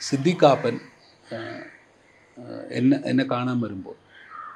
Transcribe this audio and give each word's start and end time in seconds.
സിദ്ദിഖാപ്പൻ 0.00 0.74
ആ, 1.28 1.38
എന്നെ 2.70 2.96
എന്നെ 3.06 3.24
കാണാൻ 3.30 3.56
വരുമ്പോൾ 3.60 3.96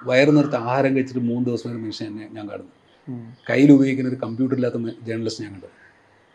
വയറ് 0.04 0.32
നിർത്തി 0.36 0.58
ആഹാരം 0.62 0.92
കഴിച്ചിട്ട് 0.94 1.22
മൂന്ന് 1.28 1.44
ദിവസം 1.48 1.68
ഒരു 1.70 1.78
മനുഷ്യൻ 1.78 2.06
എന്നെ 2.08 2.26
ഞാൻ 2.36 2.46
കാണുന്നു. 2.50 2.74
കയ്യിൽ 3.48 3.70
ഉപയോഗിക്കുന്ന 3.74 4.10
ഒരു 4.10 4.20
കമ്പ്യൂട്ടർ 4.24 4.56
ഇല്ലാത്ത 4.58 4.78
ജേർണലിസ്റ്റ് 5.06 5.44
ഞാൻ 5.44 5.52
കണ്ടു. 5.56 5.70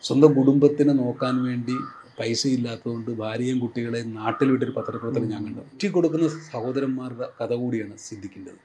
സ്വന്തം 0.04 0.32
കുടുംബത്തിനെ 0.38 0.94
നോക്കാൻ 1.00 1.36
വേണ്ടി 1.46 1.76
പൈസ 2.20 2.42
ഇല്ലാത്തതുകൊണ്ട് 2.56 3.12
ഭാര്യയും 3.22 3.58
കുട്ടികളെ 3.64 4.00
നാട്ടിൽ 4.18 4.48
വിട്ടൊരു 4.54 4.74
പത്രപ്രവർത്തനം 4.78 5.30
ഞാൻ 5.34 5.42
കണ്ടു. 5.48 5.64
ഉറ്റി 5.68 5.88
കൊടുക്കുന്ന 5.88 6.28
സഹോദരന്മാരുടെ 6.48 7.28
കഥ 7.40 7.52
കൂടിയാണ് 7.62 7.96
സിദ്ധിക്കേണ്ടത്. 8.08 8.60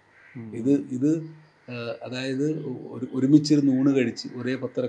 ഇത് 0.61 0.73
ഇത് 0.97 1.11
അതായത് 2.05 2.47
ഒരു 2.93 3.07
ഒരുമിച്ചിരുന്ന് 3.15 3.73
ഊണ് 3.81 3.91
കഴിച്ച് 3.97 4.27
ഒരേ 4.39 4.55
പത്ര 4.63 4.83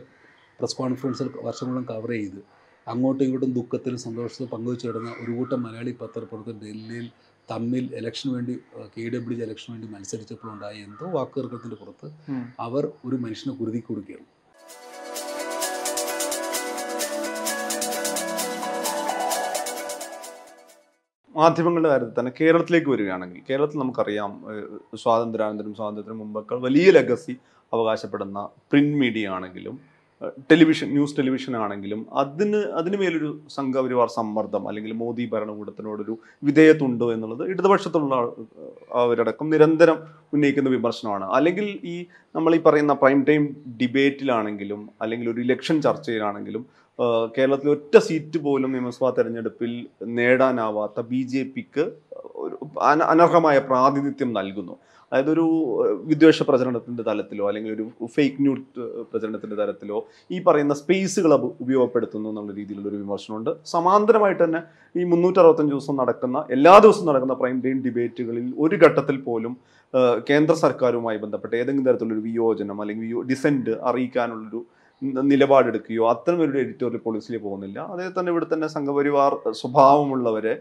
പ്രസ് 0.60 0.78
കോൺഫറൻസിൽ 0.80 1.28
വർഷങ്ങളോളം 1.48 1.86
കവർ 1.90 2.12
ചെയ്ത് 2.16 2.40
അങ്ങോട്ടും 2.88 3.24
ഇങ്ങോട്ടും 3.24 3.54
ദുഃഖത്തിലും 3.54 3.98
സന്തോഷത്തിലും 3.98 4.50
പങ്കുവച്ചു 4.50 4.88
കിടന്ന 4.88 5.16
ഒരു 5.24 5.32
കൂട്ടം 5.32 5.64
മലയാളി 5.64 5.92
പത്രപ്രവർത്തകർ 6.02 6.60
ഡൽഹിയിൽ 6.64 7.08
തമ്മിൽ 7.50 7.90
ഇലക്ഷന് 7.96 8.32
വേണ്ടി 8.34 8.54
കെ 8.96 9.10
ഡബ്ല്യു 9.10 9.38
ജി 9.38 9.44
ഇലക്ഷന് 9.44 9.74
വേണ്ടി 9.76 9.88
മത്സരിച്ചപ്പോഴുണ്ടായ 9.94 10.74
എന്തോ 10.74 11.12
വാക്കുതർക്കത്തിന്റെ 11.12 11.76
പുറത്ത് 11.76 12.08
അവർ 12.60 12.92
ഒരു 13.06 13.16
മനുഷ്യനെ 13.16 13.56
കുരുതി 13.58 13.80
കൊടുക്കുകയാണ്. 13.80 14.28
മാധ്യമങ്ങളുടെ 21.36 21.90
കാര്യത്തിൽ 21.90 22.20
തന്നെ 22.20 22.32
കേരളത്തിലേക്ക് 22.40 22.90
വരികയാണെങ്കിൽ 22.90 23.42
കേരളത്തിൽ 23.50 23.80
നമുക്കറിയാം 23.80 24.32
സ്വാതന്ത്ര്യാനന്തരം 24.98 25.76
സ്വാതന്ത്ര്യത്തിന് 25.76 26.16
മുമ്പൊക്കെ 26.16 26.56
വലിയ 26.56 26.92
ലഗസി 26.92 27.34
അവകാശപ്പെടുന്ന 27.74 28.40
പ്രിന്റ് 28.72 28.98
മീഡിയ 28.98 29.30
ആണെങ്കിലും 29.30 29.93
ടെലിവിഷൻ 30.52 30.88
ന്യൂസ് 30.92 31.16
ടെലിവിഷൻ 31.18 31.54
ആണെങ്കിലും 31.58 32.02
അതിന് 32.22 32.60
അതിന് 32.80 32.98
മേലൊരു 33.02 33.30
സംഘപരിവാർ 33.56 34.08
സമ്മർദ്ദം 34.18 34.68
അല്ലെങ്കിൽ 34.70 34.94
മോദി 34.94 35.24
ഭരണകൂടത്തിനോടൊരു 35.34 36.14
വിധേയത്വമുണ്ടോ 36.44 37.08
എന്നുള്ളത് 37.14 37.44
ഇടതുപക്ഷത്തുള്ള 37.52 38.16
അവരടക്കം 39.04 39.50
നിരന്തരം 39.50 39.98
ഉന്നയിക്കുന്ന 40.34 40.70
വിമർശനമാണ്. 40.70 41.26
അല്ലെങ്കിൽ 41.38 41.68
ഈ 41.94 41.96
നമ്മൾ 42.36 42.54
ഈ 42.56 42.62
പറയുന്ന 42.68 42.94
പ്രൈം 43.02 43.20
ടൈം 43.30 43.44
ഡിബേറ്റിലാണെങ്കിലും 43.82 44.82
അല്ലെങ്കിൽ 45.02 45.30
ഒരു 45.34 45.42
ഇലക്ഷൻ 45.48 45.78
ചർച്ചയിലാണെങ്കിലും 45.82 46.66
കേരളത്തിൽ 47.38 47.70
ഒറ്റ 47.70 47.94
സീറ്റ് 48.08 48.40
പോലും 48.48 48.72
നിയമസഭാ 48.72 49.10
തെരഞ്ഞെടുപ്പിൽ 49.18 49.72
നേടാനാവാത്ത 50.18 51.02
ബി 51.12 51.22
ജെ 51.34 51.44
പിക്ക് 51.56 51.86
അനർഹമായ 53.14 53.58
പ്രാതിനിധ്യം 53.70 54.30
നൽകുന്നു. 54.34 54.76
അതായത് 55.14 55.32
ഒരു 55.34 55.46
വിദ്വേഷ 56.12 56.44
പ്രചരണത്തിന്റെ 56.50 57.04
തലത്തിലോ 57.08 57.44
അല്ലെങ്കിൽ 57.50 57.72
ഒരു 57.76 57.84
ഫേക്ക് 58.16 58.40
ന്യൂസ് 58.46 58.86
പ്രചരണത്തിന്റെ 59.12 59.58
തലത്തിലോ 59.60 59.98
ഈ 60.36 60.40
പറയുന്ന 60.48 60.74
സ്പേസുകൾ 60.80 61.34
ഉപയോഗപ്പെടുത്തുന്നു 61.64 62.30
എന്നുള്ള 62.32 62.52
രീതിയിലുള്ള 62.60 62.90
ഒരു 62.92 63.00
വിമർശനമുണ്ട്. 63.04 63.52
സമാന്തരമായിട്ട് 63.74 64.42
തന്നെ 64.44 64.62
ഈ 64.96 65.04
മുന്നൂറ്റി 65.12 65.42
അറുപത്തഞ്ച് 65.44 65.74
ദിവസം 65.76 65.98
നടക്കുന്ന 66.02 66.40
എല്ലാ 66.58 66.74
ദിവസവും 66.86 67.08
നടക്കുന്ന 67.12 67.38
പ്രൈം 67.42 67.60
ടൈം 67.66 67.78
ഡിബേറ്റുകളിൽ 67.88 68.48
ഒരു 68.66 68.78
ഘട്ടത്തിൽ 68.84 69.20
പോലും 69.28 69.56
കേന്ദ്ര 70.30 70.54
സർക്കാരുമായി 70.66 71.18
ബന്ധപ്പെട്ട് 71.24 71.56
ഏതെങ്കിലും 71.62 71.88
തരത്തിലുള്ള 71.90 72.24
വിയോജനം 72.30 72.80
അല്ലെങ്കിൽ 72.84 73.22
ഡിസെന്റ് 73.32 73.76
അറിയിക്കാനുള്ളൊരു 73.90 74.62
നിലപാടെടുക്കുകയോ 75.32 76.04
അത്തരം 76.12 76.40
ഒരു 76.44 76.58
എഡിറ്റോറിയൽ 76.64 77.02
പോളിസിയിൽ 77.06 77.38
പോകുന്നില്ല. 77.46 77.80
അതേ 77.94 78.06
തന്നെ 78.18 78.30
ഇവിടെ 78.34 78.48
തന്നെ 78.54 78.68
സംഘപരിവാർ 78.76 79.32
സ്വഭാവമുള്ളവരെ 79.62 80.54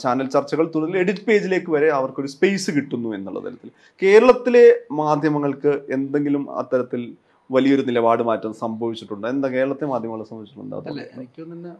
ചാനൽ 0.00 0.28
ചർച്ചകൾ 0.28 0.72
തുടർന്ന് 0.74 0.98
എഡിറ്റ് 0.98 1.24
പേജിലേക്ക് 1.24 1.70
വരെ 1.70 1.90
അവർക്കൊരു 1.90 2.26
സ്പേസ് 2.26 2.70
കിട്ടുന്നു 2.70 3.14
എന്നുള്ള 3.14 3.40
തരത്തിൽ. 3.40 3.70
കേരളത്തിലെ 4.02 4.80
മാധ്യമങ്ങൾക്ക് 4.92 5.82
എന്തെങ്കിലും 5.90 6.50
അത്തരത്തിൽ 6.58 7.16
വലിയൊരു 7.50 7.82
നിലപാട് 7.82 8.22
മാറ്റം 8.22 8.52
സംഭവിച്ചിട്ടുണ്ട്? 8.52 9.26
എന്താ 9.26 9.48
കേരളത്തെ 9.48 9.84
മാധ്യമങ്ങളെ 9.84 10.28
സംബന്ധിച്ചിട്ടുണ്ട്? 10.28 10.76
അല്ല 10.76 11.00
എനിക്ക് 11.00 11.40
തോന്നുന്ന 11.40 11.76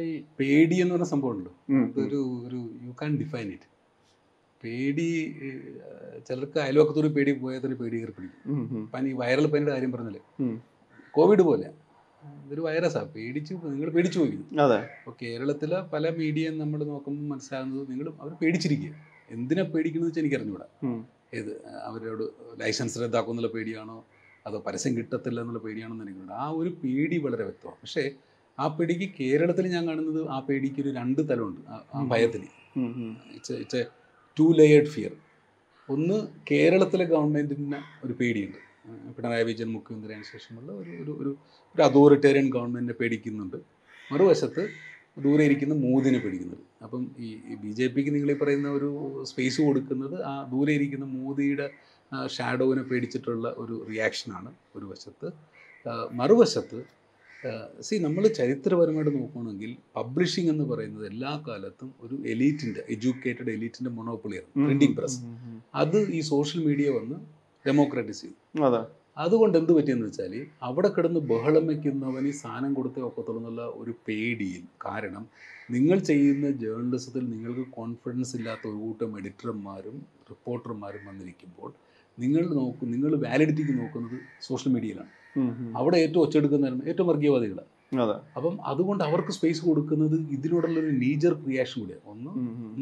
ഈ 0.00 0.22
പേടി 0.40 0.74
എന്ന് 0.74 0.94
പറഞ്ഞ 0.94 1.04
സംഭവം. 1.04 1.38
അതൊരു 1.84 2.40
ഒരു 2.46 2.68
യു 2.82 2.92
കാൻ 3.02 3.18
ഡിഫൈൻ 3.18 3.46
ഇറ്റ് 3.46 3.68
പേടി 4.64 5.36
ചിലർക്ക് 6.28 6.58
അയൽവക്കത്തൊരു 6.58 7.08
പേടി 7.08 7.32
പോയാൽ 7.32 7.74
പേടി 7.74 7.96
കയറി 7.96 8.10
പിടിക്കും. 8.10 8.90
പനി 8.94 9.12
വൈറൽ 9.12 9.46
പനിയുടെ 9.46 9.72
കാര്യം 9.72 9.92
പറഞ്ഞില്ലേ? 9.92 10.20
ഉം. 10.40 10.62
കോവിഡ് 11.10 11.42
പോലെ. 11.42 11.70
ഇതൊരു 12.46 12.60
വൈറസാണ് 12.60 13.12
പേടിച്ചു 13.12 13.54
നിങ്ങൾ 13.54 13.90
പേടിച്ചു 13.90 14.18
പോയി. 14.18 14.60
അതെ. 14.60 14.76
അപ്പോൾ 14.76 15.16
കേരളത്തിലെ 15.22 15.80
പല 15.80 16.10
മീഡിയ 16.10 16.50
നമ്മൾ 16.50 16.84
നോക്കുമ്പോൾ 16.84 17.34
മനസ്സിലാകുന്നത് 17.34 17.90
നിങ്ങൾ 17.90 18.12
അവർ 18.20 18.32
പേടിച്ചിരിക്കുക. 18.32 18.94
എന്തിനാ 19.30 19.62
പേടിക്കുന്നത് 19.62 20.08
വെച്ചാൽ 20.08 20.22
എനിക്ക് 20.22 20.36
അറിഞ്ഞൂടാ 20.36 20.66
ഉം. 20.82 21.06
ഏത് 21.34 21.62
അവരോട് 21.84 22.22
ലൈസൻസ് 22.60 23.00
റദ്ദാക്കും 23.00 23.32
എന്നുള്ള 23.32 23.48
പേടിയാണോ 23.48 24.04
അതോ 24.46 24.58
പരസ്യം 24.66 24.96
കിട്ടത്തില്ല 24.96 25.40
എന്നുള്ള 25.40 25.60
പേടിയാണോ 25.60 25.92
എന്ന് 25.92 26.04
എനിക്കുണ്ട് 26.04 26.32
ആ 26.32 26.48
ഒരു 26.48 26.68
പേടി 26.84 27.18
വളരെ 27.18 27.42
വ്യക്തമാണ്. 27.42 27.76
പക്ഷേ 27.82 28.10
ആ 28.58 28.68
പേടിക്ക് 28.68 29.12
കേരളത്തിൽ 29.20 29.66
ഞാൻ 29.66 29.88
കാണുന്നത് 29.88 30.28
ആ 30.28 30.40
പേടിക്ക് 30.40 30.80
ഒരു 30.80 30.88
രണ്ട് 30.88 31.28
തലമുണ്ട്. 31.28 31.60
ആ-. 31.70 32.04
ഭയത്തിന്. 32.08 32.46
It's 33.34 33.52
it's 33.52 33.76
a 33.76 33.84
two 34.38 34.54
layered 34.58 34.86
fear 34.86 35.12
ഒന്ന് 35.88 36.26
കേരളത്തിലെ 36.50 37.04
ഗവൺമെന്റിന് 37.04 38.06
ഒരു 38.06 38.12
പേടിയുണ്ട്. 38.12 38.67
പിണറായി 39.16 39.44
വിജയൻ 39.48 39.70
മുഖ്യമന്ത്രിയായ 39.76 40.22
ശേഷമുള്ള 40.32 40.70
ഒരു 40.80 40.90
ഒരു 41.02 41.12
ഒരു 41.22 41.30
ഒരു 41.74 41.82
അതോറിറ്റേറിയൻ 41.88 42.46
ഗവൺമെന്റിനെ 42.56 42.96
പേടിക്കുന്നുണ്ട്. 43.00 43.58
മറുവശത്ത് 44.12 44.62
ദൂരെ 45.24 45.42
ഇരിക്കുന്ന 45.48 45.74
മോദിനെ 45.84 46.18
പേടിക്കുന്നുണ്ട്. 46.24 46.66
അപ്പം 46.84 47.02
ഈ 47.26 47.28
ബി 47.62 47.70
ജെ 47.78 47.86
പിക്ക് 47.94 48.10
നിങ്ങൾ 48.16 48.30
ഈ 48.34 48.36
പറയുന്ന 48.42 48.68
ഒരു 48.78 48.90
സ്പേസ് 49.30 49.60
കൊടുക്കുന്നത് 49.66 50.16
ആ 50.30 50.34
ദൂരെ 50.52 50.72
ഇരിക്കുന്ന 50.78 51.06
മോദിയുടെ 51.16 51.66
ഷാഡോവിനെ 52.34 52.84
പേടിച്ചിട്ടുള്ള 52.90 53.46
ഒരു 53.62 53.74
റിയാക്ഷനാണ് 53.88 54.50
ഒരു 54.76 54.86
വശത്ത്. 54.92 55.28
മറുവശത്ത് 56.20 56.78
സി 57.86 57.94
നമ്മൾ 58.04 58.22
ചരിത്രപരമായിട്ട് 58.38 59.12
നോക്കുകയാണെങ്കിൽ 59.16 59.72
പബ്ലിഷിംഗ് 59.96 60.50
എന്ന് 60.52 60.64
പറയുന്നത് 60.70 61.04
എല്ലാ 61.12 61.32
കാലത്തും 61.48 61.90
ഒരു 62.04 62.14
എലീറ്റിന്റെ 62.32 62.82
എഡ്യൂക്കേറ്റഡ് 62.94 63.50
എലീറ്റിന്റെ 63.56 63.90
മൊണോപ്പൊളിയാണ് 63.98 64.48
പ്രിന്റിംഗ് 64.64 64.96
പ്രസ്. 64.98 65.18
അത് 65.82 65.98
ഈ 66.18 66.20
സോഷ്യൽ 66.32 66.62
മീഡിയ 66.68 66.88
വന്ന് 66.98 67.18
ഡെമോക്രാറ്റൈസ് 67.68 68.22
ചെയ്തു 68.24 68.64
അതെ. 68.68 68.80
അതുകൊണ്ട് 69.22 69.56
എന്ത് 69.60 69.70
പറ്റിയെന്ന് 69.76 70.06
വെച്ചാൽ 70.08 70.34
അവിടെ 70.66 70.88
കിടന്ന് 70.96 71.20
ബഹളം 71.30 71.64
വയ്ക്കുന്നവന് 71.70 72.30
സാധനം 72.42 72.72
കൊടുത്തേ 72.78 73.00
ഒക്കത്തുള്ളൂ 73.08 73.40
എന്നുള്ള 73.40 73.62
ഒരു 73.80 73.92
പേടിയിൽ. 74.06 74.62
കാരണം 74.86 75.24
നിങ്ങൾ 75.74 75.98
ചെയ്യുന്ന 76.10 76.50
ജേർണലിസത്തിൽ 76.62 77.24
നിങ്ങൾക്ക് 77.32 77.64
കോൺഫിഡൻസ് 77.78 78.34
ഇല്ലാത്ത 78.38 78.64
ഒരു 78.70 78.78
കൂട്ടം 78.84 79.10
എഡിറ്റർമാരും 79.20 79.96
റിപ്പോർട്ടർമാരും 80.30 81.02
വന്നിരിക്കുമ്പോൾ 81.10 81.70
നിങ്ങൾ 82.18 82.44
നോക്കും 82.60 82.88
നിങ്ങൾ 82.94 83.10
വാലിഡിറ്റിക്ക് 83.24 83.74
നോക്കുന്നത് 83.80 84.16
സോഷ്യൽ 84.46 84.72
മീഡിയയിലാണ്. 84.76 85.12
അവിടെ 85.80 85.96
ഏറ്റവും 86.04 86.22
ഒച്ചെടുക്കുന്നവരാണ് 86.26 86.86
ഏറ്റവും 86.92 87.08
വർഗീയവാദികളാണ് 87.12 87.68
അപ്പം 88.38 88.54
അതുകൊണ്ട് 88.70 89.02
അവർക്ക് 89.08 89.32
സ്പേസ് 89.36 89.60
കൊടുക്കുന്നത് 89.68 90.16
ഇതിനോടുള്ള 90.36 90.78
ഒരു 90.84 90.92
നീജർ 91.04 91.34
റിയാക്ഷൻ 91.50 91.78
കൂടിയാണ് 91.82 92.06
ഒന്ന്. 92.12 92.32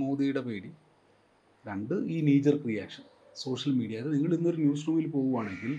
മോദിയുടെ 0.03 0.43
പേടി. 0.47 0.71
രണ്ട് 1.65 1.95
ഈ 2.15 2.17
നീജർ 2.29 2.57
റിയാക്ഷൻ 2.71 3.05
സോഷ്യൽ 3.37 3.73
മീഡിയ. 3.73 3.97
അത് 4.03 4.09
നിങ്ങൾ 4.15 4.33
ഇന്നൊരു 4.35 4.57
ന്യൂസ് 4.57 4.87
റൂമിൽ 4.89 5.07
പോവുകയാണെങ്കിൽ 5.11 5.73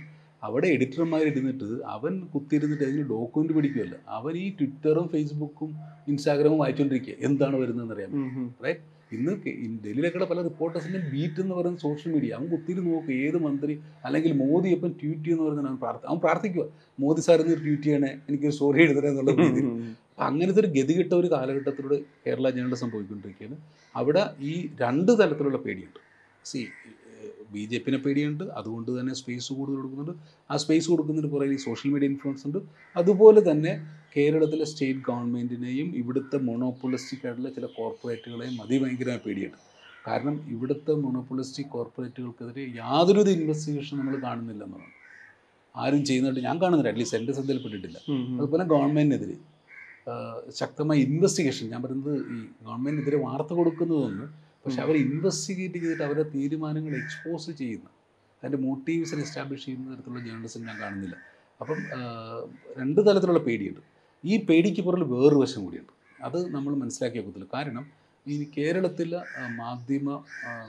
അവിടെ 0.44 0.68
എഡിറ്റർമാർ 0.68 1.22
ഇരുന്നിട്ട് 1.24 1.68
അവൻ 1.94 2.14
കുത്തിയിരുന്നിട്ട് 2.34 2.84
അതിന് 2.84 3.04
ഡോക്യുമെന്റ് 3.12 3.54
പിടിക്കുമല്ല 3.54 3.96
അവൻ 4.18 4.34
ഈ 4.38 4.48
ട്വിറ്ററും 4.60 5.08
ഫേസ്ബുക്കും 5.14 5.70
ഇൻസ്റ്റാഗ്രാമും 6.08 6.60
വായിച്ചുകൊണ്ടിരിക്കുക 6.60 7.16
എന്താണ് 7.28 7.56
വരുന്നതെന്ന് 7.62 7.96
അറിയാം 7.96 8.12
ഉം. 8.20 8.48
ഇന്ന് 9.12 9.34
ഡൽഹിയിലേക്കുള്ള 9.84 10.26
പല 10.26 10.42
റിപ്പോർട്ടേഴ്സിന്റെ 10.42 11.00
ബീറ്റ് 11.12 11.40
എന്ന് 11.42 11.56
പറയുന്ന 11.56 11.80
സോഷ്യൽ 11.80 12.14
മീഡിയ. 12.14 12.30
അവൻ 12.34 12.48
കുത്തിരി 12.48 12.82
നോക്കും 12.88 13.14
ഏത് 13.18 13.38
മന്ത്രി 13.38 13.74
അല്ലെങ്കിൽ 14.06 14.34
മോദി 14.42 14.70
എപ്പം 14.70 14.92
ട്വീറ്റ് 15.02 15.24
ചെയ്യുന്ന 15.24 15.44
പറയുന്നത് 15.44 15.70
അവൻ 15.86 16.08
അവൻ 16.08 16.20
പ്രാർത്ഥിക്കുക 16.20 16.66
മോദി 17.00 17.22
സാർ 17.22 17.42
ഇന്ന് 17.42 17.56
ട്വീറ്റ് 17.58 17.84
ചെയ്യണേ 17.84 18.12
എനിക്ക് 18.30 18.50
സോറി 18.60 18.82
എഴുതണേ 18.82 19.08
എന്നുള്ള 19.08 19.32
രീതിയിൽ. 19.42 19.68
അപ്പം 20.10 20.26
അങ്ങനത്തെ 20.26 20.60
ഒരു 20.60 20.68
ഗതികെട്ട 20.68 21.14
ഒരു 21.14 21.28
കാലഘട്ടത്തിലൂടെ 21.28 21.98
കേരള 22.26 22.50
ജനങ്ങൾ 22.50 22.76
സംഭവിക്കൊണ്ടിരിക്കുകയാണ്. 22.76 23.58
അവിടെ 23.96 24.24
ഈ 24.42 24.54
രണ്ട് 24.82 25.12
തലത്തിലുള്ള 25.20 25.58
പേടിയുണ്ട്. 25.58 26.00
സി 26.46 26.62
ബി 27.54 27.64
ജെ 27.72 27.78
പിനെ 27.86 27.98
പേടിയുണ്ട്. 28.06 28.44
അതുകൊണ്ട് 28.60 28.90
തന്നെ 29.00 29.14
സ്പേസ് 29.20 29.50
കൂടുതൽ 29.58 29.78
കൊടുക്കുന്നുണ്ട്. 29.78 30.14
ആ 30.52 30.58
സ്പേസ് 30.64 30.88
കൊടുക്കുന്നതിന് 30.92 31.32
പുറകിൽ 31.34 31.58
സോഷ്യൽ 31.68 31.92
മീഡിയ 31.94 32.10
ഇൻഫ്ലുവൻസ് 32.12 32.46
ഉണ്ട്. 32.48 32.60
അതുപോലെ 33.02 33.42
തന്നെ 33.50 33.74
കേരളത്തിലെ 34.16 34.66
സ്റ്റേറ്റ് 34.72 35.04
ഗവൺമെന്റിനെയും 35.08 35.88
ഇവിടുത്തെ 36.02 36.38
മൊണോപ്പൊളിസ്റ്റിക് 36.50 37.26
ആയിട്ടുള്ള 37.26 37.50
ചില 37.58 37.66
കോർപ്പറേറ്റുകളെയും 37.78 38.56
അതിഭയങ്കരമായ 38.66 39.20
പേടിയുണ്ട്. 39.26 39.58
കാരണം 40.08 40.36
ഇവിടുത്തെ 40.54 40.94
മൊണോപ്പൊളിസ്റ്റിക് 41.06 41.72
കോർപ്പറേറ്റുകൾക്കെതിരെ 41.76 42.64
യാതൊരുവിധ 42.82 43.30
ഇൻവെസ്റ്റിഗേഷൻ 43.40 43.96
നമ്മൾ 44.02 44.16
കാണുന്നില്ല 44.28 44.64
എന്നുള്ളതാണ് 44.68 44.96
ആരും 45.76 46.02
ചെയ്യുന്നതായിട്ട് 46.06 46.48
ഞാൻ 46.48 46.58
കാണുന്നില്ല. 46.62 46.92
അറ്റ്ലീസ്റ്റ് 46.92 47.18
എന്റെ 47.20 47.34
ശ്രദ്ധയിൽപ്പെട്ടിട്ടില്ല. 47.38 47.98
അതുപോലെ 48.40 48.64
ഗവൺമെന്റിനെതിരെ 48.74 49.38
ശക്തമായ 50.60 50.98
ഇൻവെസ്റ്റിഗേഷൻ 51.08 51.66
ഞാൻ 51.72 51.82
പറയുന്നത് 51.84 52.14
ഈ 52.34 52.38
ഗവൺമെന്റിനെതിരെ 52.66 53.18
വാർത്ത 53.26 53.52
കൊടുക്കുന്നതൊന്ന് 53.54 54.26
പക്ഷെ 54.68 54.82
അവർ 54.82 54.96
ഇൻവെസ്റ്റിഗേറ്റ് 54.98 55.76
ചെയ്തിട്ട് 55.76 56.04
അവരുടെ 56.04 56.26
തീരുമാനങ്ങൾ 56.36 56.94
എക്സ്പോസ് 57.04 57.52
ചെയ്യുന്ന 57.52 57.90
അതിന്റെ 58.44 58.58
മോട്ടീവ്സിനെ 58.68 59.22
എസ്റ്റാബ്ലിഷ് 59.22 59.66
ചെയ്യുന്ന 59.66 59.94
തരത്തിലുള്ള 59.94 60.24
ജേർണലിസം 60.26 60.66
ഞാൻ 60.66 60.80
കാണുന്നില്ല. 60.82 61.16
അപ്പം 61.62 61.80
രണ്ട് 62.80 63.00
തലത്തിലുള്ള 63.08 63.40
പേടിയുണ്ട്. 63.40 63.80
ഈ 64.26 64.46
പേടിക്ക് 64.46 64.82
പുറകിൽ 64.82 65.04
വേറൊരു 65.04 65.40
വശം 65.44 65.64
കൂടിയുണ്ട്. 65.64 65.94
അത് 66.24 66.40
നമ്മൾ 66.56 66.76
മനസ്സിലാക്കിയ 66.76 67.20
വെക്കത്തില്ല. 67.20 67.48
കാരണം 67.54 67.86
ഈ 68.28 68.36
കേരളത്തിലെ 68.58 69.20
മാധ്യമ 69.56 70.24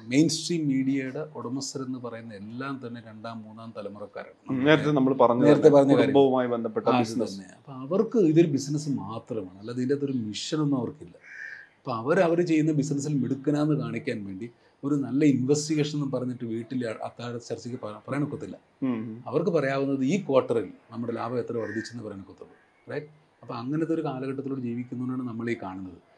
മെയിൻ 0.07 0.29
സ്ട്രീം 0.29 0.69
മീഡിയയുടെ 0.69 1.23
ഉടമസ്ഥരെന്ന് 1.39 1.99
പറയുന്ന 1.99 2.35
എല്ലാം 2.35 2.75
തന്നെ 2.87 3.01
രണ്ടാം 3.07 3.43
മൂന്നാം 3.43 3.75
തലമുറക്കാരാണ്. 3.77 4.67
നേരത്തെ 4.67 4.91
നമ്മൾ 4.91 5.15
പറഞ്ഞു 5.15 5.45
നേരത്തെ 5.45 5.69
പറഞ്ഞ. 5.69 5.95
കുടുംബവുമായി 5.95 6.49
ബന്ധപ്പെട്ട 6.49 6.87
ബിസിനസ് 6.99 7.33
തന്നെ. 7.33 7.49
അപ്പം 7.57 7.75
അവർക്ക് 7.75 8.19
ഇതൊരു 8.19 8.47
ബിസിനസ് 8.47 8.89
മാത്രമാണ്. 8.89 9.59
അല്ലാതെ 9.59 9.79
ഇതിന്റെ 9.79 9.95
അകത്തൊരു 9.95 10.17
മിഷനൊന്നും 10.29 10.79
അവർക്കില്ല. 10.79 11.15
അപ്പോൾ 11.89 11.99
അവർ 11.99 12.21
അവർ 12.21 12.47
ചെയ്യുന്ന 12.47 12.73
ബിസിനസ്സിൽ 12.73 13.15
മിടുക്കനാന്ന് 13.15 13.75
കാണിക്കാൻ 13.75 14.25
വേണ്ടി 14.25 14.51
ഒരു 14.85 14.95
നല്ല 14.95 15.25
ഇൻവെസ്റ്റിഗേഷൻ 15.25 15.99
എന്ന് 15.99 16.13
പറഞ്ഞിട്ട് 16.13 16.45
വീട്ടിൽ 16.45 16.87
അത്താഴ 16.87 17.39
ചർച്ചയ്ക്ക് 17.39 17.81
പറ- 17.83 17.97
പറയാൻ 18.09 18.25
ഒക്കത്തില്ല. 18.25 18.57
അവർക്ക് 19.27 19.51
പറയാവുന്നത് 19.51 20.05
ഈ 20.05 20.21
ക്വാർട്ടറിൽ 20.21 20.69
നമ്മുടെ 20.91 21.13
ലാഭം 21.13 21.39
എത്ര 21.39 21.57
വർദ്ധിച്ചെന്ന് 21.57 22.05
പറയാൻ 22.05 22.21
ഒക്കത്തുള്ളൂ. 22.21 22.55
റൈറ്റ് 22.91 23.07
അപ്പോൾ 23.43 23.55
അങ്ങനത്തെ 23.55 23.95
ഒരു 23.95 24.05
കാലഘട്ടത്തിലൂടെ 24.05 24.61
ജീവിക്കുന്നതുകൊണ്ടാണ് 24.61 25.29
നമ്മൾ 25.29 25.51
ഈ 25.51 25.57
കാണുന്നത് 25.63 26.09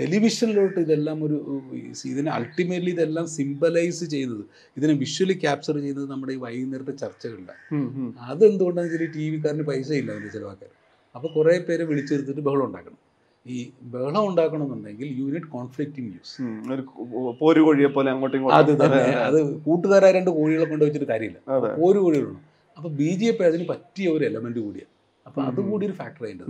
ടെലിവിഷനിലോട്ട് 0.00 0.80
ഇതെല്ലാം 0.80 1.24
ഒരു 1.24 1.60
ഇതിനെ 2.04 2.30
അൾട്ടിമേറ്റ്ലി 2.30 2.90
ഇതെല്ലാം 2.90 3.26
സിംബലൈസ് 3.26 4.04
ചെയ്യുന്നത് 4.04 4.44
ഇതിനെ 4.76 4.94
വിഷ്വലി 4.94 5.32
ക്യാപ്ചർ 5.32 5.74
ചെയ്യുന്നത് 5.74 6.10
നമ്മുടെ 6.10 6.32
ഈ 6.32 6.36
വൈകുന്നേരത്തെ 6.36 6.92
ചർച്ചകളിലാണ്. 6.92 7.74
അതെന്തുകൊണ്ടാണെന്ന് 8.20 8.94
വെച്ചാൽ 8.94 9.18
ടി 9.18 9.30
വിക്കാരന് 9.30 9.62
പൈസ 9.62 9.92
ഇല്ല 9.92 10.10
അതിന്റെ 10.10 10.30
ചിലവാക്കാൻ. 10.30 10.70
അപ്പോൾ 11.14 11.34
കുറേ 11.34 11.58
പേരെ 11.58 11.84
വിളിച്ചെടുത്തിട്ട് 11.84 12.40
ബഹളം 12.40 12.64
ഉണ്ടാക്കണം. 12.64 13.05
ഈ 13.46 13.56
ബഹളം 13.90 14.22
ഉണ്ടാക്കണമെന്നുണ്ടെങ്കിൽ 14.28 15.08
യൂണിറ്റ് 15.18 15.48
കോൺഫ്ലിക്റ്റിംഗ് 15.52 16.08
ന്യൂസ് 16.10 16.36
പോരു 16.38 16.72
ഒരു 16.74 16.82
കു- 16.88 17.32
പോരുകോഴിയെ 17.40 17.88
പോലെ 17.88 18.08
അങ്ങോട്ടും 18.10 18.46
അത് 18.52 18.72
തന്നെ. 18.74 19.00
അത് 19.26 19.38
കൂട്ടുകാരായ 19.66 20.12
രണ്ട് 20.12 20.30
കോഴികളെ 20.30 20.66
കൊണ്ട് 20.66 20.84
വെച്ചിട്ട് 20.84 21.08
കാര്യമില്ല. 21.12 21.38
പോരു 21.76 21.98
കോഴികളുണ്ട് 21.98 22.42
അപ്പോൾ 22.76 22.90
ബി 22.96 23.10
ജെ 23.20 23.30
പി 23.30 23.44
അതിന് 23.44 23.66
പറ്റിയ 23.68 24.06
ഒരു 24.08 24.24
എലമെന്റ് 24.24 24.60
കൂടിയാണ് 24.60 24.92
അപ്പോൾ. 25.26 25.40
അതുകൂടി 25.50 25.84
ഒരു 25.86 25.94
ഫാക്ടർ 26.00 26.24
ആയിട്ട്. 26.26 26.44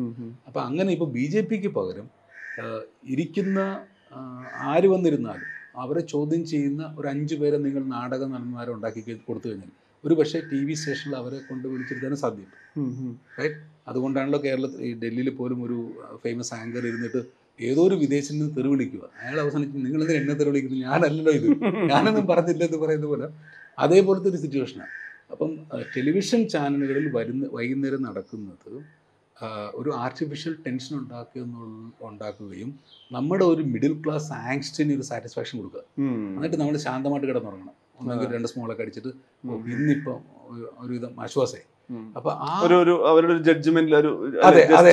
അപ്പോൾ 0.49 0.61
അങ്ങനെ 0.61 0.91
ഇപ്പോൾ 0.97 1.11
ബി 1.13 1.27
ജെ 1.27 1.43
പിക്ക് 1.51 1.71
പകരം 1.77 2.07
ഇരിക്കുന്ന 3.09 3.59
ആര് 4.67 4.89
വന്നിരുന്നാലും 4.93 5.49
അവരെ 5.79 6.03
ചോദ്യം 6.13 6.43
ചെയ്യുന്ന 6.51 6.83
ഒരു 6.99 7.07
അഞ്ച് 7.09 7.35
പേരെ 7.35 7.57
നിങ്ങൾ 7.65 7.83
നാടക 7.95 8.23
നടന്മാരെ 8.27 8.71
ഉണ്ടാക്കി 8.73 9.01
കൊടുത്തു 9.29 9.47
കഴിഞ്ഞാൽ 9.49 9.73
ഒരു 10.05 10.15
പക്ഷേ 10.15 10.41
ടി 10.53 10.65
വി 10.65 10.73
സ്റ്റേഷനിൽ 10.73 11.17
അവരെ 11.17 11.39
കൊണ്ട് 11.39 11.69
വിളിച്ചിരുത്താനും 11.69 12.47
ഉം. 12.77 12.91
ഉം. 13.01 13.13
അതുകൊണ്ടാണല്ലോ 13.89 14.45
കേരളത്തിൽ 14.45 14.83
ഈ 14.83 14.95
ഡൽഹിയിൽ 14.95 15.31
പോലും 15.31 15.63
ഒരു 15.63 15.77
ഫേമസ് 16.17 16.55
ആങ്കർ 16.55 16.87
ഇരുന്നിട്ട് 16.87 17.21
ഏതോ 17.61 17.89
ഒരു 17.89 17.95
വിദേശിൽ 17.95 18.39
നിന്ന് 18.39 18.57
തെറി 18.57 18.69
വിളിക്കുക. 18.69 19.11
അയാൾ 19.23 19.41
അവസാനിച്ച് 19.41 19.77
നിങ്ങൾ 19.77 20.01
എന്തിനാ 20.03 20.21
എന്നെ 20.21 20.35
തെറി 20.35 20.49
വിളിക്കുന്നത്? 20.49 20.81
ഞാനല്ലല്ലോ 20.81 21.33
ഇത്. 21.33 21.47
ഞാനൊന്നും 21.91 22.27
പറഞ്ഞില്ല 22.27 22.65
എന്ന് 22.65 22.79
പറയുന്ന 22.79 23.07
പോലെ. 23.07 23.29
അതേപോലത്തെ 23.79 24.29
ഒരു 24.29 24.37
സിറ്റുവേഷനാണ് 24.37 24.93
അപ്പം 25.31 25.51
ടെലിവിഷൻ 25.97 26.49
ചാനലുകളിൽ 26.49 27.09
വരുന്ന 27.09 27.49
വൈകുന്നേരം 27.53 28.03
നടക്കുന്നത് 28.03 28.71
ഒരു 29.75 29.91
ആർട്ടിഫിഷ്യൽ 29.95 30.57
ടെൻഷൻ 30.67 30.97
ഉണ്ടാക്കുക 30.99 31.43
എന്ന് 31.43 31.63
ഉണ്ടാക്കുകയും 32.03 32.71
നമ്മുടെ 33.13 33.45
ഒരു 33.45 33.63
മിഡിൽ 33.63 34.03
ക്ലാസ് 34.05 34.33
ആങ്സ്റ്റിന് 34.33 34.95
ഒരു 34.95 35.03
സാറ്റിസ്ഫാക്ഷൻ 35.03 35.59
കൊടുക്കുക. 35.59 35.83
എന്നിട്ട് 36.37 36.57
നമ്മൾ 36.57 36.77
ശാന്തമായിട്ട് 36.77 37.29
കിടന്നുറങ്ങണം. 37.29 37.86
ഒന്നെങ്കിൽ 38.01 38.35
രണ്ട് 38.35 38.49
സ്മോളൊക്കെ 38.49 38.83
അടിച്ചിട്ട് 38.83 39.09
ഇന്നിപ്പം 39.75 40.21
ഒരുവിധം 40.79 41.21
ആശ്വാസമായി. 41.21 41.65
അപ്പൊ 42.17 42.31
ആ 42.31 42.61
ഒരു 42.61 43.07
അവരുടെ 43.07 43.33
ഒരു 43.33 43.43
ജഡ്ജ്മെന്റിൽ 43.43 43.97
ഒരു 43.97 44.11
അതെ, 44.45 44.63
അതെ. 44.79 44.93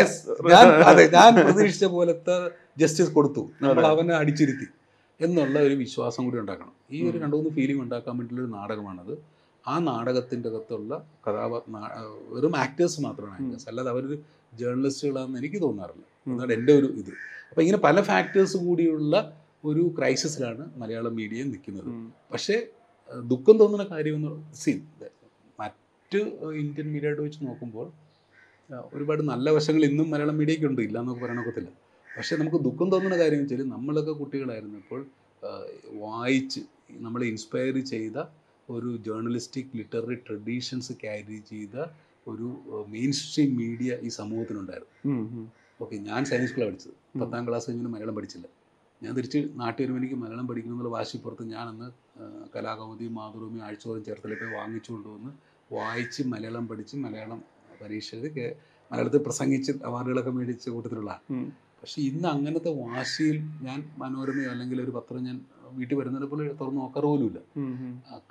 ഞാൻ 0.52 0.66
അതെ 0.92 1.06
ഞാൻ 1.08 1.36
പ്രതീക്ഷിച്ച 1.36 1.86
പോലത്തെ 1.86 2.36
ജസ്റ്റിസ് 2.78 3.12
കൊടുത്തു. 3.12 3.50
നമ്മൾ 3.62 3.86
അവനെ 3.86 4.16
അടിച്ചിരുത്തി. 4.16 4.68
എന്നുള്ള 5.20 5.60
ഒരു 5.60 5.74
വിശ്വാസം 5.74 6.26
കൂടി 6.26 6.40
ഉണ്ടാക്കണം. 6.40 6.74
ഈ 6.92 7.10
ഒരു. 7.10 7.18
രണ്ടു 7.18 7.36
മൂന്ന് 7.36 7.50
ഫീലിംഗ് 7.50 7.82
ഉണ്ടാക്കാൻ 7.82 8.18
വേണ്ടിയുള്ള 8.18 8.44
ഒരു 8.46 8.54
നാടകമാണത്. 8.54 9.14
ആ 9.68 9.80
നാടകത്തിന്റെ 9.80 10.50
അകത്തുള്ള 10.50 10.94
കഥാപാത്ര 11.28 11.72
വെറും 12.30 12.58
ആക്ടേഴ്സ് 12.58 13.02
മാത്രമാണ് 13.02 13.34
ആക്ടേഴ്സ് 13.34 13.68
അല്ലാതെ 13.70 13.90
അവരൊരു 13.90 14.18
ജേർണലിസ്റ്റുകളാണെന്ന് 14.54 15.40
എനിക്ക് 15.40 15.62
തോന്നാറില്ല. 15.62 16.04
എന്നാണ് 16.28 16.54
എന്റെ 16.54 16.74
ഒരു 16.74 16.86
ഇത്. 16.86 17.12
അപ്പം 17.50 17.62
ഇങ്ങനെ 17.62 17.78
പല 17.78 18.02
ഫാക്ടേഴ്സ് 18.02 18.58
കൂടിയുള്ള 18.58 19.16
ഒരു 19.66 19.94
ക്രൈസിസിലാണ് 19.98 20.72
മലയാളം 20.78 21.16
മീഡിയ 21.16 21.44
നിൽക്കുന്നത്. 21.44 21.90
പക്ഷേ 22.34 22.56
ദുഃഖം 23.32 23.56
തോന്നുന്ന 23.62 23.86
കാര്യമെന്ന് 23.94 24.32
സി 24.62 24.72
മറ്റ് 25.60 26.20
ഇന്ത്യൻ 26.62 26.88
മീഡിയയായിട്ട് 26.94 27.24
വെച്ച് 27.26 27.40
നോക്കുമ്പോൾ 27.48 27.88
ഒരുപാട് 28.96 29.22
നല്ല 29.32 29.50
വശങ്ങൾ 29.58 29.84
ഇന്നും 29.90 30.08
മലയാളം 30.12 30.38
മീഡിയയ്ക്ക് 30.42 30.68
ഉണ്ട്. 30.70 30.82
ഇല്ല 30.88 30.98
എന്നൊക്കെ 31.02 31.22
പറയാനൊക്കത്തില്ല 31.24 31.72
പക്ഷേ 32.08 32.36
നമുക്ക് 32.42 32.60
ദുഃഖം 32.68 32.88
തോന്നുന്ന 32.94 33.18
കാര്യം 33.24 33.40
വെച്ചാൽ 33.44 33.62
നമ്മളൊക്കെ 33.76 34.14
കുട്ടികളായിരുന്നപ്പോൾ 34.22 35.02
വായിച്ച് 36.06 36.62
നമ്മളെ 37.06 37.26
ഇൻസ്പയർ 37.34 37.78
ചെയ്ത 37.94 38.18
ഒരു 38.70 38.90
ജേർണലിസ്റ്റിക് 39.08 39.72
ലിറ്റററി 39.80 40.18
ട്രഡീഷൻസ് 40.28 40.94
ക്യാരി 41.04 41.38
ചെയ്ത 41.52 41.76
ഒരു 42.32 42.50
മെയിൻ 42.94 43.12
സ്ട്രീം 43.20 43.50
മീഡിയ 43.62 43.98
ഈ 44.08 44.10
സമൂഹത്തിനുണ്ടായിരുന്നു. 44.20 45.48
ഓക്കെ 45.84 45.96
ഞാൻ 46.10 46.22
സയൻസ് 46.30 46.50
സ്കൂളിലാണ് 46.52 46.76
പഠിച്ചത്. 46.76 46.98
പത്താം 47.22 47.44
ക്ലാസ് 47.48 47.66
കഴിഞ്ഞ് 47.70 47.92
മലയാളം 47.96 48.16
പഠിച്ചില്ല. 48.20 48.48
ഞാൻ 49.04 49.14
തിരിച്ച് 49.18 49.40
നാട്ടിൽ 49.60 49.82
വരുമ്പോൾ 49.82 50.02
എനിക്ക് 50.02 50.18
മലയാളം 50.22 50.48
പഠിക്കണം 50.50 50.74
എന്നുള്ള 50.74 50.92
വാശിപ്പുറത്ത് 50.96 51.44
ഞാൻ 51.54 51.66
അന്ന് 51.72 51.88
ആ, 52.16 52.24
കലാകൗമുദി 52.54 53.06
മാതൃഭൂമി 53.16 53.60
ആഴ്ചതോറും 53.68 54.04
ചേർത്തലൊക്കെ 54.08 54.48
വാങ്ങിച്ചു 54.56 54.92
കൊണ്ടുവന്ന് 54.94 55.32
വായിച്ച് 55.72 56.22
മലയാളം 56.34 56.66
പഠിച്ച് 56.70 56.96
മലയാളം 57.04 57.40
പരീക്ഷ 57.82 58.10
എഴുതി 58.18 58.30
മലയാളത്തിൽ 58.92 59.22
പ്രസംഗിച്ച് 59.28 59.72
അവാർഡുകളൊക്കെ 59.88 60.32
മേടിച്ച 60.36 60.66
കൂട്ടത്തിലുള്ള 60.70 61.14
പക്ഷെ 61.80 62.00
ഇന്ന് 62.10 62.28
അങ്ങനത്തെ 62.34 62.72
വാശിയിൽ 62.82 63.38
ഞാൻ 63.66 63.80
മനോരമയോ 63.98 64.50
അല്ലെങ്കിൽ 64.52 64.80
ഒരു 64.84 64.92
പത്രം 64.98 65.24
ഞാൻ 65.28 65.38
വീട്ടിൽ 65.74 65.96
വരുന്നതിനെ 66.00 66.28
പോലെ 66.32 66.44
തുറന്ന് 66.60 66.80
നോക്കാറ് 66.82 67.08
പോലുമില്ല. 67.08 67.40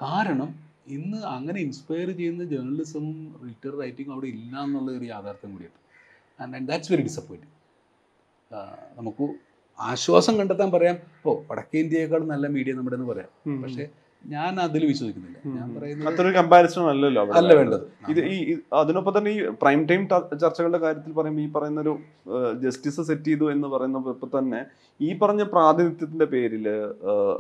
കാരണം 0.02 0.50
ഇന്ന് 0.88 1.18
അങ്ങനെ 1.32 1.58
ഇൻസ്പയർ 1.60 2.08
ചെയ്യുന്ന 2.18 2.44
ജേർണലിസമും 2.52 3.16
റിട്ടർ 3.42 3.72
റൈറ്റിംഗ് 3.80 4.12
അവിടെ 4.14 4.28
ഇല്ല 4.34 4.54
എന്നുള്ള 4.64 4.90
ഒരു 4.92 5.06
യാഥാർത്ഥ്യം 5.10 5.50
കൂടിയുണ്ട്. 5.54 5.80
ആൻഡ് 6.40 6.68
ദാറ്റ്സ് 6.70 6.92
വെരി 6.92 7.04
ഡിസപ്പോയിന്റിങ് 7.08 7.54
നമുക്ക് 8.98 9.26
ആശ്വാസം 9.78 10.34
കണ്ടെത്താൻ 10.38 10.70
പറയാം 10.72 10.96
ഓ 11.24 11.32
വടക്കേ 11.48 11.78
ഇന്ത്യയേക്കാൾ 11.80 12.22
നല്ല 12.30 12.46
മീഡിയ 12.54 12.72
നമ്മുടെ 12.74 12.96
എന്ന് 12.96 13.08
പറയാം 13.12 13.30
പക്ഷെ 13.62 13.84
ഞാൻ 14.24 14.52
അതിൽ 14.64 14.82
വിശ്വസിക്കുന്നില്ല. 14.86 15.38
ഞാൻ 15.54 15.68
പറയുന്നത് 15.76 16.08
അത്രയൊരു 16.08 16.34
കമ്പാരിസൺ 16.36 16.82
അല്ലല്ലോ 16.90 17.22
അല്ല 17.38 17.52
വേണ്ടത്. 17.58 17.84
ഇത് 18.12 18.20
ഈ 18.26 18.36
ഈ- 18.44 18.58
അതിനൊപ്പം 18.80 19.12
തന്നെ 19.16 19.30
ഈ 19.30 19.40
പ്രൈം 19.62 19.80
ടൈം 19.88 20.02
ചർച്ചകളുടെ 20.42 20.80
കാര്യത്തിൽ 20.84 21.12
പറയുമ്പോൾ 21.12 21.42
ഈ 21.42 21.50
പറയുന്ന 21.56 21.80
ഒരു 21.80 21.94
ജസ്റ്റിസ് 22.62 23.02
സെറ്റ് 23.08 23.28
ചെയ്തു 23.28 23.46
എന്ന് 23.52 23.68
പറയുന്ന 23.68 24.02
ഇപ്പൊ 24.14 24.28
തന്നെ 24.36 24.60
ഈ 25.00 25.10
പറഞ്ഞ 25.22 25.44
പ്രാതിനിധ്യത്തിന്റെ 25.52 26.28
പേരിൽ 26.34 26.66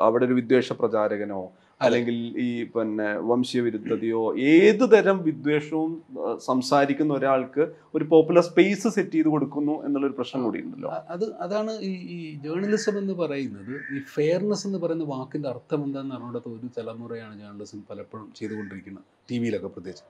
അവിടെ 0.00 0.26
ഒരു 0.28 0.36
വിദ്വേഷ 0.40 0.72
പ്രചാരകനോ 0.72 1.42
അല്ലെങ്കിൽ 1.82 2.16
ഈ 2.44 2.48
പിന്നെ 2.74 3.06
വംശീയ 3.30 3.60
വിരുദ്ധതയോ 3.60 4.22
ഏത് 4.54 4.84
തരം 4.92 5.18
വിദ്വേഷവും 5.22 5.92
സംസാരിക്കുന്ന 6.38 7.12
ഒരാൾക്ക് 7.14 7.62
ഒരു 7.94 8.04
പോപ്പുലർ 8.04 8.42
സ്പേസ് 8.42 8.88
സെറ്റ് 8.88 9.14
ചെയ്ത് 9.16 9.28
കൊടുക്കുന്നു 9.28 9.76
എന്നുള്ളൊരു 9.84 10.16
പ്രശ്നം 10.18 10.42
കൂടി 10.44 10.60
ഉണ്ടല്ലോ 10.60 10.90
അത് 11.14 11.26
അതാണ് 11.40 11.72
ഈ 11.80 11.92
ഈ 12.16 12.18
ജേർണലിസം 12.44 12.98
എന്ന് 12.98 13.14
പറയുന്നത് 13.14 13.72
ഈ 13.96 14.00
ഫെയർനെസ് 14.14 14.66
എന്ന് 14.66 14.78
പറയുന്ന 14.78 15.04
വാക്കിന്റെ 15.04 15.48
അർത്ഥം 15.48 15.82
എന്താണെന്ന് 15.84 16.16
അറിഞ്ഞിടത്ത് 16.16 16.48
ഒരു 16.48 16.70
തലമുറയാണ് 16.78 17.34
ജേർണലിസം 17.40 17.82
പലപ്പോഴും 17.90 18.28
ചെയ്തുകൊണ്ടിരിക്കുന്നത് 18.34 19.06
ടി 19.30 19.38
വിയിലൊക്കെ 19.38 19.68
പ്രത്യേകിച്ച്. 19.68 20.06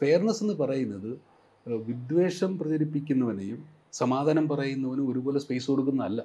ഫെയർനെസ് 0.00 0.42
എന്ന് 0.44 0.54
പറയുന്നത് 0.54 1.10
വിദ്വേഷം 1.88 2.52
പ്രചരിപ്പിക്കുന്നവനെയും 2.58 3.60
സമാധാനം 3.92 4.44
പറയുന്നവനും 4.48 5.04
ഒരുപോലെ 5.10 5.38
സ്പേസ് 5.38 5.66
കൊടുക്കുന്നതല്ല. 5.70 6.20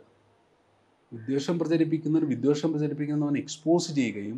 വിദ്വേഷം 1.12 1.56
പ്രചരിപ്പിക്കുന്നവർ 1.60 2.24
വിദ്വേഷം 2.32 2.70
പ്രചരിപ്പിക്കുന്നവൻ 2.72 3.36
എക്സ്പോസ് 3.38 3.90
ചെയ്യുകയും 3.98 4.38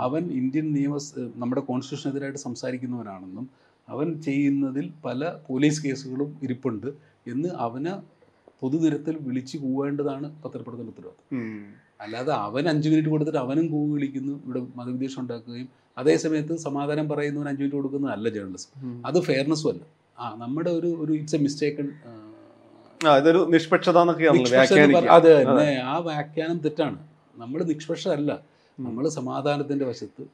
അവൻ 0.00 0.22
ഇന്ത്യൻ 0.40 0.66
നിയമ 0.74 0.94
നമ്മുടെ 1.36 1.62
കോൺസ്റ്റിറ്റ്യൂഷനെതിരായിട്ട് 1.68 2.40
സംസാരിക്കുന്നവനാണെന്നും 2.46 3.46
അവൻ 3.88 4.08
ചെയ്യുന്നതിൽ 4.20 4.86
പല 5.04 5.20
പോലീസ് 5.46 5.80
കേസുകളും 5.84 6.30
ഇരിപ്പുണ്ട് 6.42 6.88
എന്ന് 7.26 7.48
അവന് 7.64 7.92
പൊതുനിരത്തിൽ 8.62 9.14
വിളിച്ചു 9.26 9.56
കൂവേണ്ടതാണ് 9.58 10.26
പത്രപ്പെടുത്തൽ 10.42 10.88
ഉത്തരവാദിത്വം. 10.88 11.38
അല്ലാതെ 12.00 12.32
അവൻ 12.46 12.64
അഞ്ചു 12.68 12.88
മിനിറ്റ് 12.88 13.10
കൊടുത്തിട്ട് 13.10 13.38
അവനും 13.38 13.66
കൂവ് 13.72 13.88
വിളിക്കുന്നു 13.94 14.34
ഇവിടെ 14.44 14.60
മതവിദ്വേഷം 14.76 15.20
ഉണ്ടാക്കുകയും 15.22 15.68
അതേ 15.96 16.14
സമയത്ത് 16.16 16.54
സമാധാനം 16.66 17.06
പറയുന്നവൻ 17.08 17.48
അഞ്ചു 17.50 17.62
മിനിറ്റ് 17.62 17.78
കൊടുക്കുന്നതല്ല 17.78 18.28
ജേർണലിസം 18.36 18.70
അത് 19.04 19.18
ഫെയർനെസ്സും 19.28 19.70
അല്ല. 19.72 19.82
ആ 20.18 20.26
നമ്മുടെ 20.42 20.70
ഒരു 20.78 20.90
ഒരു 21.02 21.12
ഇറ്റ്സ് 21.12 21.36
എ 21.36 21.42
മിസ്റ്റേക്കൺ 21.42 21.86
ഇതൊരു 23.00 23.40
നിഷ്പക്ഷത 23.54 23.98
അത് 25.16 25.28
തന്നെ 25.38 25.68
ആ 25.92 25.96
വ്യാഖ്യാനം 26.08 26.58
തെറ്റാണ്. 26.64 26.98
നമ്മൾ 27.42 27.60
നിഷ്പക്ഷമല്ല 27.70 28.30
നമ്മൾ 28.78 29.04
സമാധാനത്തിന്റെ 29.18 29.86
വശത്ത് 29.90 30.24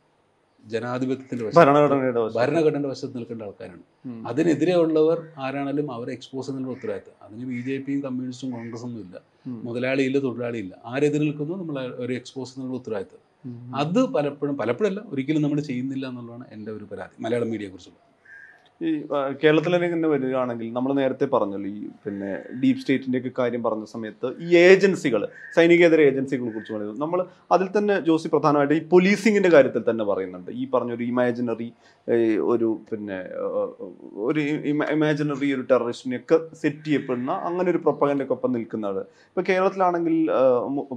ജനാധിപത്യത്തിന്റെ 0.72 1.44
വശത്ത് 1.46 1.58
ഭരണഘടനയുടെ 1.60 2.20
ഭരണഘടനയുടെ 2.38 2.88
വശത്ത് 2.92 3.14
നിൽക്കേണ്ട 3.18 3.42
ആൾക്കാരാണ്. 3.48 3.82
അതിനെതിരെ 4.30 4.74
ഉള്ളവർ 4.84 5.18
ആരാണെങ്കിലും 5.44 5.88
അവരെ 5.96 6.12
എക്സ്പോസ് 6.16 6.48
ചെയ്യുന്ന 6.48 6.74
ഉത്തരവാദിത്തം. 6.76 7.14
അതിന് 7.24 7.44
ബി 7.50 7.60
ജെ 7.66 7.76
പിയും 7.86 8.00
കമ്മ്യൂണിസ്റ്റും 8.06 8.50
കോൺഗ്രസും 8.56 8.88
ഒന്നും 8.88 9.02
ഇല്ല. 9.06 9.16
മുതലാളിയില്ല 9.66 10.18
തൊഴിലാളിയില്ല 10.26 10.74
ആരെതിരെ 10.92 11.24
നിൽക്കുന്നു 11.28 11.56
നമ്മൾ 11.62 11.78
ഒരു 12.04 12.12
എക്സ്പോസ് 12.20 12.52
ചെയ്യുന്ന 12.54 12.78
ഉത്തരവാദിത്തം. 12.80 13.22
അത് 13.82 14.00
പലപ്പോഴും 14.16 14.56
പലപ്പോഴല്ല 14.62 15.00
ഒരിക്കലും 15.12 15.42
നമ്മൾ 15.46 15.60
ചെയ്യുന്നില്ല 15.70 16.04
എന്നുള്ളതാണ് 16.12 16.46
എന്റെ 16.56 16.70
ഒരു 16.78 16.86
പരാതി 16.92 17.16
മലയാളം 17.26 17.50
മീഡിയയെ 17.54 17.70
കുറിച്ചുള്ള 17.74 18.00
ഈ 18.80 18.90
കേരളത്തിൽ 19.42 19.74
തന്നെ 19.76 20.08
വരികയാണെങ്കിൽ 20.08 20.66
നമ്മൾ 20.72 20.90
നേരത്തെ 20.92 21.26
പറഞ്ഞല്ലോ 21.34 21.68
ഈ 21.68 21.82
പിന്നെ 22.04 22.30
ഡീപ് 22.62 22.80
സ്റ്റേറ്റിന്റെ 22.80 23.18
ഒക്കെ 23.18 23.30
കാര്യം 23.38 23.62
പറഞ്ഞ 23.62 23.84
സമയത്ത് 23.84 24.28
ഈ 24.46 24.48
ഏജൻസികൾ 24.62 25.22
സൈനികേതര 25.56 26.00
ഏജൻസികളെ 26.00 26.50
കുറിച്ച് 26.50 26.72
പറയുന്നത് 26.74 27.00
നമ്മൾ 27.00 27.20
അതിൽ 27.52 27.68
തന്നെ 27.76 27.94
ജോസി 28.00 28.28
പ്രധാനമായിട്ട് 28.28 28.74
ഈ 28.74 28.82
പോലീസിങ്ങിന്റെ 28.92 29.50
കാര്യത്തിൽ 29.50 29.84
തന്നെ 29.88 30.04
പറയുന്നുണ്ട്. 30.04 30.50
ഈ 30.50 30.64
പറഞ്ഞൊരു 30.74 31.04
ഇമാജിനറി 31.12 31.68
ഒരു 32.46 32.68
പിന്നെ 32.90 33.18
ഒരു 34.26 34.40
ഇമാജിനറി 34.94 35.48
ഒരു 35.54 35.64
ടെററിസ്റ്റിനെ 35.70 36.18
ഒക്കെ 36.18 36.38
സെറ്റ് 36.54 36.84
ചെയ്യപ്പെടുന്ന 36.84 37.32
അങ്ങനെ 37.48 37.68
ഒരു 37.70 37.78
പ്രൊപ്പഗൻഡൊക്കെ 37.78 38.32
ഒപ്പം 38.32 38.52
നിൽക്കുന്നത് 38.52 39.02
ഇപ്പൊ 39.28 39.44
കേരളത്തിലാണെങ്കിൽ 39.48 40.16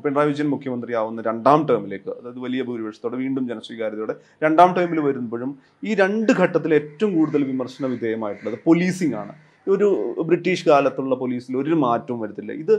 പിണറായി 0.03 0.27
വിജയൻ 0.27 0.49
മുഖ്യമന്ത്രി 0.49 0.57
മുഖ്യമന്ത്രിയാവുന്ന 0.59 1.21
രണ്ടാം 1.21 1.59
ടേമിലേക്ക് 1.69 2.09
അതായത് 2.09 2.39
വലിയ 2.39 2.61
ഭൂരിപക്ഷത്തോടെ 2.63 3.17
വീണ്ടും 3.17 3.43
ജനസ്വീകാര്യതയോടെ 3.47 4.13
രണ്ടാം 4.41 4.69
ടേമിൽ 4.73 4.99
വരുമ്പോഴും 4.99 5.51
ഈ 5.83 5.93
രണ്ട് 5.93 6.31
ഘട്ടത്തിൽ 6.33 6.71
ഏറ്റവും 6.73 7.11
കൂടുതൽ 7.17 7.43
വിമർശന 7.43 7.67
വിധേയമായിട്ടുള്ളത് 7.77 8.59
പോലീസിംഗ് 8.65 9.15
ആണ്. 9.15 9.33
ഒരു 9.67 9.87
ബ്രിട്ടീഷ് 10.29 10.65
കാലത്തുള്ള 10.69 11.15
പോലീസിൽ 11.15 11.57
ഒരു 11.57 11.73
മാറ്റവും 11.73 12.19
വരുത്തില്ല. 12.21 12.51
ഇത് 12.51 12.73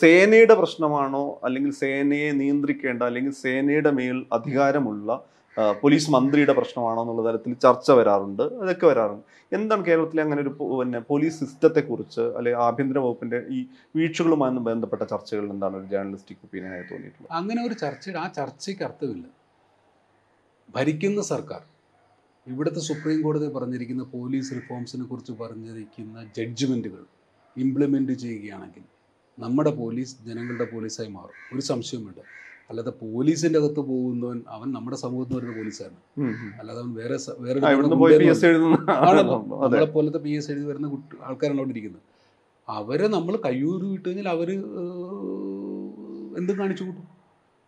സേനയുടെ 0.00 0.54
പ്രശ്നമാണോ 0.54 1.40
അല്ലെങ്കിൽ 1.44 1.70
സേനയെ 1.70 2.32
നിയന്ത്രിക്കേണ്ട 2.32 3.02
അല്ലെങ്കിൽ 3.02 3.32
സേനയുടെ 3.32 3.90
മേൽ 3.90 4.24
അധികാരമുള്ള 4.32 5.24
പോലീസ് 5.82 6.10
മന്ത്രിയുടെ 6.10 6.52
പ്രശ്നമാണോ 6.52 7.02
എന്നുള്ള 7.02 7.22
തരത്തിൽ 7.30 7.52
ചർച്ച 7.54 7.90
വരാറുണ്ട്. 7.90 8.42
അതൊക്കെ 8.42 8.86
വരാറുണ്ട്. 8.86 9.24
എന്താണ് 9.56 9.84
കേരളത്തിലെ 9.84 10.22
അങ്ങനെ 10.22 10.42
ഒരു 10.42 10.52
പിന്നെ 10.80 10.98
പോലീസ് 10.98 11.38
സിസ്റ്റത്തെ 11.40 11.80
കുറിച്ച് 11.80 12.20
അല്ലെങ്കിൽ 12.20 12.60
ആഭ്യന്തര 12.60 12.98
വകുപ്പിന്റെ 12.98 13.42
ഈ 13.50 13.66
വീഴ്ചകളുമായി 13.96 14.58
ബന്ധപ്പെട്ട 14.68 15.02
ചർച്ചകളിൽ 15.02 15.50
എന്താണ് 15.50 15.76
ഒരു 15.76 15.86
ജേർണലിസ്റ്റിക് 15.94 16.38
ഒപ്പീനിയനായി 16.44 16.82
തോന്നിയിട്ടുള്ളത്? 16.92 17.32
അങ്ങനെ 17.32 17.66
ഒരു 17.66 17.74
ചർച്ചയുടെ 17.74 18.18
ആ 18.18 18.26
ചർച്ചയ്ക്ക് 18.26 18.82
അർത്ഥമില്ല. 18.82 19.24
ഭരിക്കുന്ന 20.74 21.22
സർക്കാർ 21.22 21.62
ഇവിടുത്തെ 22.46 22.80
സുപ്രീം 22.80 23.22
കോടതി 23.22 23.48
പറഞ്ഞിരിക്കുന്ന 23.48 24.02
പോലീസ് 24.02 24.54
റിഫോംസിനെ 24.54 25.04
കുറിച്ച് 25.04 25.32
പറഞ്ഞിരിക്കുന്ന 25.32 26.30
ജഡ്ജ്മെന്റുകൾ 26.36 27.04
ഇംപ്ലിമെന്റ് 27.56 28.12
ചെയ്യുകയാണെങ്കിൽ 28.12 28.82
നമ്മുടെ 29.38 29.70
പോലീസ് 29.70 30.16
ജനങ്ങളുടെ 30.26 30.74
പോലീസായി 30.74 31.08
മാറും. 31.08 31.54
ഒരു 31.54 31.60
സംശയമുണ്ട് 31.60 32.20
അല്ലാതെ 32.70 32.90
പോലീസിന്റെ 32.90 33.58
അകത്ത് 33.58 33.80
പോകുന്നവൻ 33.80 34.42
അവൻ 34.48 34.72
നമ്മുടെ 34.72 34.96
സമൂഹത്തിൽ 34.96 35.32
നിന്ന് 35.32 35.44
വരുന്ന 35.44 35.58
പോലീസാണ്. 35.58 35.94
അല്ലാതെ 36.60 36.80
അവൻ 36.80 36.94
വേറെ 36.94 37.16
വേറെ 37.38 37.60
നമ്മളെ 37.60 39.84
പോലത്തെ 39.84 40.18
പി 40.18 40.30
എസ് 40.30 40.50
എഴുതി 40.50 40.64
വരുന്ന 40.64 40.88
കുട്ടി 40.88 41.16
ആൾക്കാരാണ് 41.22 41.58
അവിടെ 41.58 41.70
ഇരിക്കുന്നത്. 41.70 42.02
അവരെ 42.68 43.08
നമ്മൾ 43.08 43.38
കയ്യൂരി 43.44 43.86
വിട്ടുകഴിഞ്ഞാൽ 43.86 44.28
അവർ 44.28 44.50
എന്തും 46.40 46.58
കാണിച്ചു 46.58 46.84
കൂട്ടും. 46.84 47.15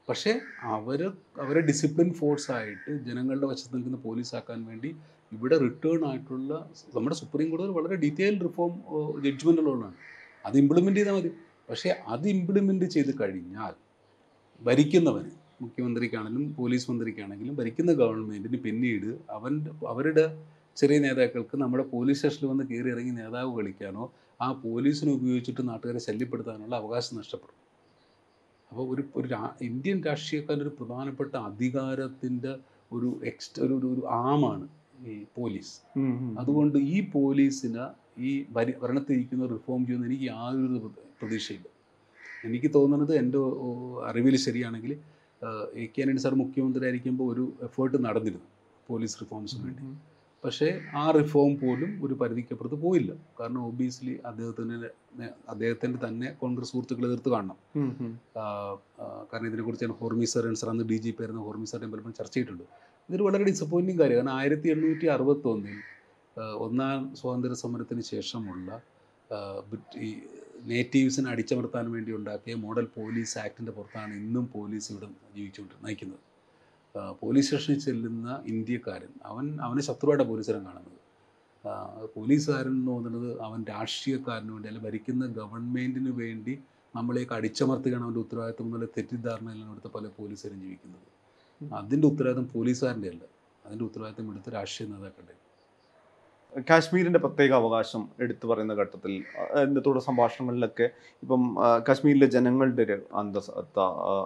പക്ഷേ 0.08 0.32
അവർ 0.76 1.00
അവരെ 1.44 1.60
ഡിസിപ്ലിൻ 1.60 2.10
ഫോഴ്സ് 2.18 2.48
ആയിട്ട് 2.52 2.92
ജനങ്ങളുടെ 3.06 3.46
വശത്ത് 3.50 3.74
നിൽക്കുന്ന 3.74 3.98
പോലീസ് 4.06 4.32
ആക്കാൻ 4.38 4.60
വേണ്ടി 4.70 4.90
ഇവിടെ 5.32 5.56
റിട്ടേൺ 5.64 6.02
ആയിട്ടുള്ള 6.10 6.52
നമ്മുടെ 6.94 7.16
സുപ്രീം 7.16 7.48
കോടതി 7.50 7.72
വളരെ 7.78 7.96
ഡീറ്റെയിൽഡ് 8.04 8.44
റിഫോം 8.46 8.72
ജഡ്ജ്മെന്റുള്ളതാണ് 9.24 9.98
അത് 10.44 10.56
ഇംപ്ലിമെന്റ് 10.62 11.00
ചെയ്താൽ 11.00 11.16
മതി. 11.18 11.30
പക്ഷേ 11.68 11.90
അത് 12.14 12.26
ഇംപ്ലിമെന്റ് 12.28 12.86
ചെയ്ത് 12.94 13.12
കഴിഞ്ഞാൽ 13.20 13.74
ഭരിക്കുന്നവന് 14.60 15.32
മുഖ്യമന്ത്രിക്കാണെങ്കിലും 15.62 16.46
പോലീസ് 16.54 16.86
മന്ത്രിക്കാണെങ്കിലും 16.90 17.54
ഭരിക്കുന്ന 17.60 17.92
ഗവൺമെന്റിന് 17.92 18.58
പിന്നീട് 18.66 19.10
അവന്റെ 19.36 19.70
അവരുടെ 19.92 20.24
ചെറിയ 20.76 20.98
നേതാക്കൾക്ക് 21.06 21.56
നമ്മുടെ 21.62 21.84
പോലീസ് 21.94 22.18
സ്റ്റേഷനിൽ 22.18 22.48
വന്ന് 22.50 22.64
കയറി 22.70 22.90
ഇറങ്ങി 22.94 23.14
നേതാവ് 23.20 23.50
കളിക്കാനോ 23.58 24.04
ആ 24.40 24.48
പോലീസിനെ 24.64 25.12
ഉപയോഗിച്ചിട്ട് 25.18 25.62
നാട്ടുകാരെ 25.68 26.00
ശല്യപ്പെടുത്താനുള്ള 26.08 26.74
അവകാശം 26.76 27.14
നഷ്ടപ്പെടും. 27.18 27.57
അപ്പോൾ 28.70 28.94
ഒരു 28.94 29.02
ഒരു 29.16 29.28
ഇന്ത്യൻ 29.64 30.04
രാഷ്ട്രീയക്കാരുടെ 30.04 30.62
ഒരു 30.62 30.75
പ്രധാനപ്പെട്ട 30.78 31.37
അധികാരത്തിന്റെ 31.37 32.52
ഒരു 32.92 33.20
എക്സ്റ്റ് 33.25 33.62
ഒരു 33.62 33.75
ഒരു- 33.75 34.06
ആമാണ് 34.22 34.68
ഈ 35.06 35.25
പോലീസ്. 35.37 35.75
അതുകൊണ്ട് 36.38 36.78
ഈ 36.78 37.10
പോലീസിന് 37.10 37.84
ഈ 38.20 38.44
ഭരി 38.52 38.72
ഭരണത്തിരിക്കുന്ന 38.82 39.46
റിഫോം 39.46 39.87
ചെയ്യുന്ന 39.87 40.06
എനിക്ക് 40.06 40.25
യാതൊരു 40.25 40.78
പ്ര- 40.78 41.04
പ്രതീക്ഷയില്ല. 41.20 41.68
എനിക്ക് 42.44 42.70
തോന്നുന്നത് 42.75 43.16
എന്റെ 43.16 43.38
അറിവിൽ 44.06 44.37
ശരിയാണെങ്കിൽ 44.37 44.92
എ 45.75 45.87
കെ 45.87 46.02
ആന്റണി 46.02 46.16
സാർ 46.16 46.34
മുഖ്യമന്ത്രി 46.34 46.84
ആയിരിക്കുമ്പോൾ 46.84 47.34
ഒരു 47.34 47.52
എഫേർട്ട് 47.62 48.04
നടന്നിരുന്നു 48.04 48.46
പോലീസ് 48.88 49.20
റിഫോംസിന് 49.20 49.64
വേണ്ടി. 49.64 49.82
പക്ഷേ 50.45 50.66
ആ 51.00 51.04
റിഫോം 51.16 51.52
പോലും 51.62 51.90
ഒരു 52.07 52.14
പരിധിക്കപ്പുറത്ത് 52.21 52.78
പോയില്ല. 52.85 53.12
കാരണം 53.38 53.61
ഒബിയസ്ലി 53.71 54.14
അദ്ദേഹത്തിന് 54.30 54.76
അദ്ദേഹത്തിന്റെ 55.52 55.99
തന്നെ 56.04 56.28
കോൺഗ്രസ് 56.42 56.71
സുഹൃത്തുക്കൾ 56.73 57.04
എതിർത്ത് 57.09 57.30
കാണണം. 57.35 57.59
കാരണം 59.30 59.49
ഇതിനെക്കുറിച്ച് 59.50 59.87
ഞാൻ 59.87 59.95
ഹോർമി 60.02 60.26
സാർ 60.33 60.47
സർ 60.61 60.68
അന്ന് 60.73 60.85
ഡി 60.90 60.99
ജി 61.04 61.12
പി 61.16 61.23
ആയിരുന്ന 61.25 61.42
ഹോർമി 61.49 61.66
സാറിനെ 61.71 61.90
പലപ്പോഴും 61.95 62.16
ചർച്ച 62.21 62.35
ചെയ്തിട്ടുണ്ട്. 62.37 62.64
ഇതൊരു 63.09 63.25
വളരെ 63.28 63.45
ഡിസപ്പോയിന്റിങ് 63.50 64.00
കാര്യം. 64.02 64.18
കാരണം 64.21 64.35
ആയിരത്തി 64.40 64.68
എണ്ണൂറ്റി 64.75 65.09
അറുപത്തി 65.16 65.49
ഒന്നിൽ 65.54 65.78
ഒന്നാം 66.66 67.00
സ്വാതന്ത്ര്യ 67.21 67.59
സമരത്തിന് 67.64 68.04
ശേഷമുള്ള 68.12 68.68
ഈ 70.07 70.11
നേറ്റീവ്സിനെ 70.71 71.28
അടിച്ചമർത്താൻ 71.33 71.87
വേണ്ടി 71.95 72.11
ഉണ്ടാക്കിയ 72.18 72.54
മോഡൽ 72.62 72.87
പോലീസ് 72.97 73.35
ആക്ടിന്റെ 73.45 73.73
പുറത്താണ് 73.76 74.12
ഇന്നും 74.23 74.45
പോലീസ് 74.54 74.88
ഇവിടെ 74.92 75.09
ജീവിച്ചുകൊണ്ട് 75.37 75.75
നയിക്കുന്നത്. 75.85 76.23
പോലീസ് 77.21 77.47
സ്റ്റേഷനിൽ 77.47 77.78
ചെല്ലുന്ന 77.78 78.43
ഇന്ത്യക്കാരൻ 78.47 79.09
അവൻ 79.23 79.61
അവനെ 79.61 79.83
ശത്രുവായിട്ട് 79.83 80.25
പോലീസുകാരൻ 80.25 80.64
കാണുന്നത്. 80.64 80.95
പോലീസുകാരൻ 82.17 82.71
എന്ന് 82.71 82.88
തോന്നുന്നത് 82.88 83.43
അവൻ 83.43 83.64
രാഷ്ട്രീയക്കാരന് 83.64 84.50
വേണ്ടി 84.50 84.69
അല്ലെങ്കിൽ 84.69 84.88
ഭരിക്കുന്ന 84.88 85.26
ഗവൺമെന്റിന് 85.26 86.11
വേണ്ടി 86.11 86.59
നമ്മളെയൊക്കെ 86.97 87.35
അടിച്ചമർത്തുകയാണ് 87.35 88.05
അവന്റെ 88.05 88.21
ഉത്തരവാദിത്വം 88.21 88.67
എന്നുള്ള 88.67 88.87
തെറ്റിദ്ധാരണയിലാണ് 88.87 89.67
ഇവിടുത്തെ 89.67 89.88
പല 89.88 90.07
പോലീസുകാരും 90.07 90.61
ജീവിക്കുന്നത്. 90.61 91.09
അതിന്റെ 91.75 92.07
ഉത്തരവാദിത്വം 92.07 92.49
പോലീസുകാരന്റെ 92.55 93.09
അല്ല. 93.09 93.25
അതിന്റെ 93.67 93.85
ഉത്തരവാദിത്വം 93.85 94.25
ഇവിടുത്തെ 94.25 94.50
രാഷ്ട്രീയ 94.50 94.90
നേതാക്കളുടെ 94.90 95.48
കാശ്മീരിന്റെ 96.52 97.19
പ്രത്യേക 97.19 97.52
അവകാശം 97.52 98.02
എടുത്തു 98.19 98.47
പറയുന്ന 98.47 98.75
ഘട്ടത്തിൽ 98.75 99.12
തുടർ 99.87 99.99
സംഭാഷണങ്ങളിലൊക്കെ 99.99 100.87
ഇപ്പം 101.23 101.43
കാശ്മീരിലെ 101.88 102.26
ജനങ്ങളുടെ 102.26 102.83
ഒരു 102.83 102.97
അന്തസത്ത 103.14 103.78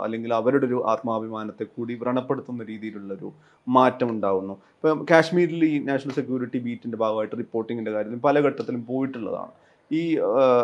അല്ലെങ്കിൽ 0.04 0.32
അവരുടെ 0.34 0.66
ഒരു 0.66 0.78
ആത്മാഭിമാനത്തെ 0.92 1.64
കൂടി 1.76 1.94
വ്രണപ്പെടുത്തുന്ന 1.94 2.64
രീതിയിലുള്ളൊരു 2.64 3.30
മാറ്റം 3.66 4.10
ഉണ്ടാകുന്നു 4.10 4.56
ഇപ്പം 4.76 5.02
കാശ്മീരിൽ 5.10 5.64
ഈ 5.64 5.74
നാഷണൽ 5.84 6.14
സെക്യൂരിറ്റി 6.20 6.58
ബീറ്റിന്റെ 6.58 6.98
ഭാഗമായിട്ട് 6.98 7.36
റിപ്പോർട്ടിങ്ങിന്റെ 7.36 7.92
കാര്യത്തിൽ 7.92 8.22
പല 8.28 8.40
ഘട്ടത്തിലും 8.46 8.82
പോയിട്ടുള്ളതാണ്. 8.86 9.52
ഈ 9.90 10.02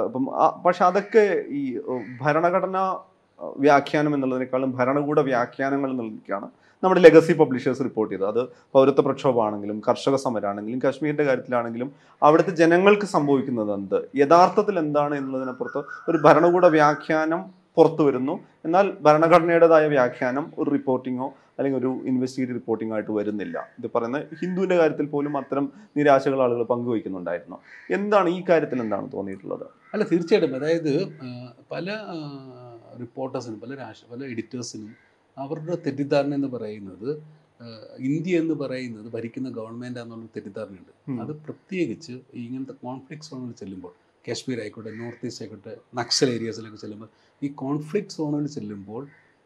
ഇപ്പം 0.07 0.27
പക്ഷെ 0.65 0.83
അതൊക്കെ 0.85 1.27
ഈ 1.61 1.63
ഭരണഘടന 2.21 2.79
വ്യാഖ്യാനം 3.41 4.15
എന്നുള്ളതിനേക്കാളും 4.15 4.73
ഭരണകൂട 4.79 5.21
വ്യാഖ്യാനങ്ങൾ 5.21 5.91
എന്നുള്ളതൊക്കെയാണ് 5.91 6.49
നമ്മുടെ 6.85 7.01
ലെഗസി 7.01 7.33
പബ്ലിഷേഴ്സ് 7.33 7.81
റിപ്പോർട്ട് 7.81 8.15
ചെയ്തത്. 8.15 8.29
അത് 8.29 8.49
പൗരത്വ 8.75 9.01
പ്രക്ഷോഭമാണെങ്കിലും 9.01 9.83
കർഷക 9.89 10.17
സമരമാണെങ്കിലും 10.17 10.81
കാശ്മീരിന്റെ 10.85 11.25
കാര്യത്തിലാണെങ്കിലും 11.25 11.93
അവിടുത്തെ 12.23 12.51
ജനങ്ങൾക്ക് 12.51 13.07
സംഭവിക്കുന്നത് 13.07 13.75
എന്ത്? 13.75 14.09
യഥാർത്ഥത്തിൽ 14.17 14.79
എന്താണ് 14.79 15.15
എന്നുള്ളതിനപ്പുറത്ത് 15.15 16.11
ഒരു 16.11 16.19
ഭരണകൂട 16.19 16.67
വ്യാഖ്യാനം 16.67 17.59
പുറത്തു 17.77 18.03
വരുന്നു. 18.03 18.41
എന്നാൽ 18.65 18.93
ഭരണഘടനയുടേതായ 19.01 19.87
വ്യാഖ്യാനം 19.87 20.53
ഒരു 20.59 20.71
റിപ്പോർട്ടിങ്ങോ 20.71 21.35
അല്ലെങ്കിൽ 21.59 21.79
ഒരു 21.79 22.01
ഇൻവെസ്റ്റിഗേറ്റീവ് 22.07 22.59
റിപ്പോർട്ടിംഗ് 22.59 22.93
ആയിട്ട് 22.95 23.11
വരുന്നില്ല. 23.11 23.69
ഇത് 23.79 23.91
പറയുന്ന 23.95 24.19
ഹിന്ദുവിന്റെ 24.19 24.77
കാര്യത്തിൽ 24.77 25.07
പോലും 25.07 25.37
അത്തരം 25.37 25.73
നിരാശകൾ 25.97 26.43
ആളുകൾ 26.43 26.63
പങ്കുവയ്ക്കുന്നുണ്ടായിരുന്നു. 26.63 27.59
എന്താണ് 27.91 28.29
ഈ 28.29 28.43
കാര്യത്തിൽ 28.49 28.81
എന്താണ് 28.81 29.13
തോന്നിയിട്ടുള്ളത്? 29.13 29.67
അല്ല 29.93 30.05
തീർച്ചയായിട്ടും. 30.13 30.57
അതായത് 30.57 30.93
പല 31.73 31.99
റിപ്പോർട്ടേഴ്സിനും 33.03 33.61
പല 33.61 33.75
രാഷ്ട്ര 33.75 34.07
പല 34.13 34.25
എഡിറ്റേഴ്സിനും 34.33 34.93
അവരുടെ 35.37 35.77
തെറ്റിദ്ധാരണ 35.87 36.33
എന്ന് 36.35 36.49
പറയുന്നത് 36.49 37.09
ഇന്ത്യ 37.99 38.41
എന്ന് 38.43 38.55
പറയുന്നത് 38.55 39.13
ഭരിക്കുന്ന 39.13 39.49
ഗവൺമെന്റ് 39.51 40.01
എന്നുള്ള 40.01 40.27
തെറ്റിദ്ധാരണയുണ്ട്. 40.37 40.93
അത് 41.23 41.33
പ്രത്യേകിച്ച് 41.47 42.15
ഇങ്ങനത്തെ 42.43 42.77
കോൺഫ്ലിക്ട് 42.85 43.27
സോണുകൾ 43.29 43.55
ചെല്ലുമ്പോൾ 43.63 43.93
കാശ്മീർ 44.29 44.59
ആയിക്കോട്ടെ 44.61 44.91
നോർത്ത് 44.91 45.27
ഈസ്റ്റ് 45.27 45.43
ആയിക്കോട്ടെ 45.45 45.73
നക്സൽ 45.99 46.29
ഏരിയാസിലൊക്കെ 46.31 46.79
ചെല്ലുമ്പോൾ 46.85 47.11
ഈ 47.43 47.49
കോൺഫ്ലിക്ട് 47.63 48.15
സോണുകൾ 48.17 48.47
ചെല്ലുമ്പോൾ 48.57 49.03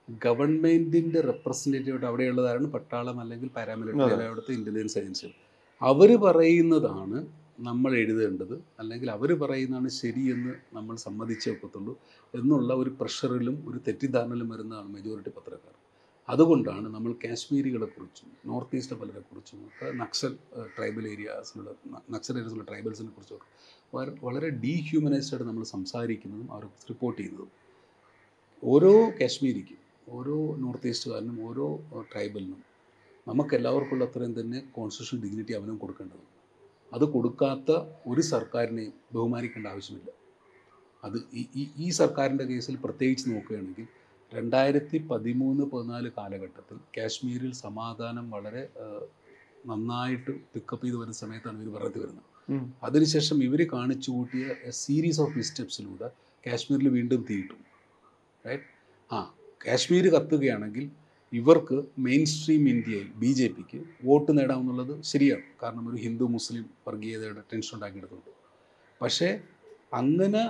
ഗവൺമെന്റിന്റെ 0.08 1.20
റെപ്രസെന്റേറ്റീവായിട്ട് 1.30 2.06
അവിടെയുള്ളതാണ് 2.06 2.66
പട്ടാളം 2.66 3.20
അല്ലെങ്കിൽ 3.20 3.48
പാരാമിലിറ്ററി 3.56 4.24
അവിടുത്തെ 4.28 4.52
ഇന്റലിജൻസ് 4.58 4.98
ഏജൻസികൾ. 4.98 5.34
അവർ 5.82 6.10
പറയുന്നതാണ് 6.26 7.18
നമ്മൾ 7.58 7.92
എഴുതേണ്ടത് 7.96 8.54
അല്ലെങ്കിൽ 8.78 9.10
അവർ 9.10 9.30
പറയുന്നതാണ് 9.42 9.88
ശരിയെന്ന് 9.88 10.52
നമ്മൾ 10.74 10.96
സമ്മതിച്ചേ 10.96 11.50
ഒക്കത്തുള്ളൂ 11.50 11.94
എന്നുള്ള 12.34 12.72
ഒരു 12.74 12.90
പ്രഷറിലും 13.00 13.56
ഒരു 13.68 13.78
തെറ്റിദ്ധാരണയിലും 13.88 14.48
വരുന്നതാണ് 14.48 14.88
മെജോറിറ്റി 14.88 15.30
പത്രക്കാർ. 15.30 15.74
അതുകൊണ്ടാണ് 16.28 16.88
നമ്മൾ 16.94 17.12
കാശ്മീരികളെക്കുറിച്ചും 17.24 18.28
നോർത്ത് 18.46 18.76
ഈസ്റ്റ് 18.76 18.96
പലരെക്കുറിച്ചും 18.96 19.60
ഒക്കെ 19.66 19.86
നക്സൽ 19.92 20.32
ട്രൈബൽ 20.76 21.06
ഏരിയാസിലുള്ള 21.06 21.70
നക്സൽ 22.10 22.32
ഏരിയാസിലുള്ള 22.32 22.64
ട്രൈബൽസിനെ 22.64 23.10
കുറിച്ചും 23.10 23.46
വളരെ 23.94 24.12
വളരെ 24.22 24.48
ഡീഹ്യൂമനൈസ്ഡ് 24.48 25.42
നമ്മൾ 25.42 25.64
സംസാരിക്കുന്നതും 25.64 26.52
അവർ 26.52 26.64
റിപ്പോർട്ട് 26.90 27.18
ചെയ്യുന്നതും 27.18 27.50
ഓരോ 28.62 28.92
കാശ്മീരിക്കും 29.20 29.78
ഓരോ 30.12 30.36
നോർത്ത് 30.56 30.86
ഈസ്റ്റുകാരനും 30.86 31.46
ഓരോ 31.46 31.66
ട്രൈബലിനും 32.12 32.60
നമുക്ക് 33.26 33.54
എല്ലാവർക്കുള്ള 33.54 34.04
അത്രയും 34.04 34.40
തന്നെ 34.40 34.60
കോൺസ്റ്റിറ്റ്യൂഷൻ 34.72 35.22
ഡിഗ്നിറ്റി 35.24 35.52
അവനും 35.52 35.76
കൊടുക്കേണ്ടത് 35.76 36.31
അത് 36.94 37.04
കൊടുക്കാത്ത 37.14 37.70
ഒരു 38.06 38.22
സർക്കാരിനെയും 38.32 38.94
ബഹുമാനിക്കേണ്ട 39.14 39.66
ആവശ്യമില്ല. 39.66 40.10
അത് 41.04 41.18
ഈ 41.40 41.64
ഈ 41.84 41.88
സർക്കാരിന്റെ 42.00 42.44
കേസിൽ 42.44 42.76
പ്രത്യേകിച്ച് 42.84 43.24
നോക്കുകയാണെങ്കിൽ 43.30 43.86
രണ്ടായിരത്തി 44.32 44.98
പതിമൂന്ന് 45.10 45.64
പതിനാല് 45.72 46.08
കാലഘട്ടത്തിൽ 46.18 46.76
കാശ്മീരിൽ 46.96 47.52
സമാധാനം 47.64 48.26
വളരെ 48.34 48.62
നന്നായിട്ട് 49.70 50.32
പിക്കപ്പ് 50.52 50.84
ചെയ്ത് 50.86 50.98
വരുന്ന 51.00 51.16
സമയത്താണ് 51.24 51.58
ഇവർ 51.62 51.74
വെറുതെ 51.76 51.98
വരുന്നത്. 52.04 52.28
അതിനുശേഷം 52.82 53.42
ഇവർ 53.48 53.60
കാണിച്ചു 53.72 54.10
കൂട്ടിയ 54.10 54.44
സീരീസ് 54.82 55.20
ഓഫ് 55.24 55.34
മിസ്റ്റെപ്സിലൂടെ 55.40 56.08
കാശ്മീരിൽ 56.46 56.88
വീണ്ടും 56.88 57.20
തീയിട്ടു. 57.30 57.56
റൈറ്റ് 58.46 58.68
ആ 59.10 59.18
കാശ്മീർ 59.66 60.06
കത്തുകയാണെങ്കിൽ 60.14 60.86
ഇവർക്ക് 61.32 61.82
മെയിൻ 61.98 62.24
സ്ട്രീം 62.26 62.68
ഇന്ത്യയിൽ 62.68 63.08
ബി 63.16 63.26
ജെ 63.26 63.48
പിക്ക് 63.48 63.84
വോട്ട് 64.04 64.38
നേടാമെന്നുള്ളത് 64.38 65.02
ശരിയാണ്. 65.02 65.42
കാരണം 65.62 65.88
ഒരു 65.90 65.96
ഹിന്ദു 65.96 66.24
മുസ്ലിം 66.24 66.64
വർഗീയതയുടെ 66.88 67.40
ടെൻഷൻ 67.40 67.74
ഉണ്ടാക്കിയെടുത്തുണ്ട്. 67.74 68.30
പക്ഷേ 69.02 69.40
അങ്ങനെ 69.94 70.42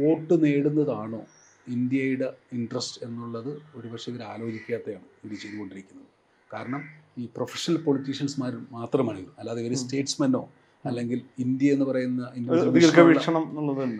വോട്ട് 0.00 0.44
നേടുന്നതാണോ 0.44 1.26
ഇന്ത്യയുടെ 1.68 2.32
ഇൻട്രസ്റ്റ് 2.52 3.04
എന്നുള്ളത് 3.04 3.62
ഒരുപക്ഷെ 3.74 4.10
ഇവർ 4.12 4.22
ആലോചിക്കാത്തതാണ് 4.22 5.06
ഇവർ 5.24 5.34
ചെയ്തുകൊണ്ടിരിക്കുന്നത്. 5.34 6.08
കാരണം 6.52 6.82
ഈ 7.18 7.28
പ്രൊഫഷണൽ 7.36 7.76
പൊളിറ്റീഷ്യൻസ്മാർ 7.76 8.52
മാത്രമാണ് 8.70 9.18
ഇവർ 9.18 9.32
അല്ലാതെ 9.38 9.60
ഇവർ. 9.62 9.74
സ്റ്റേറ്റ്സ്മെനോ 9.74 10.52
അല്ലെങ്കിൽ 10.86 11.20
ഇന്ത്യ 11.38 11.72
എന്ന് 11.72 11.84
പറയുന്ന 11.84 12.22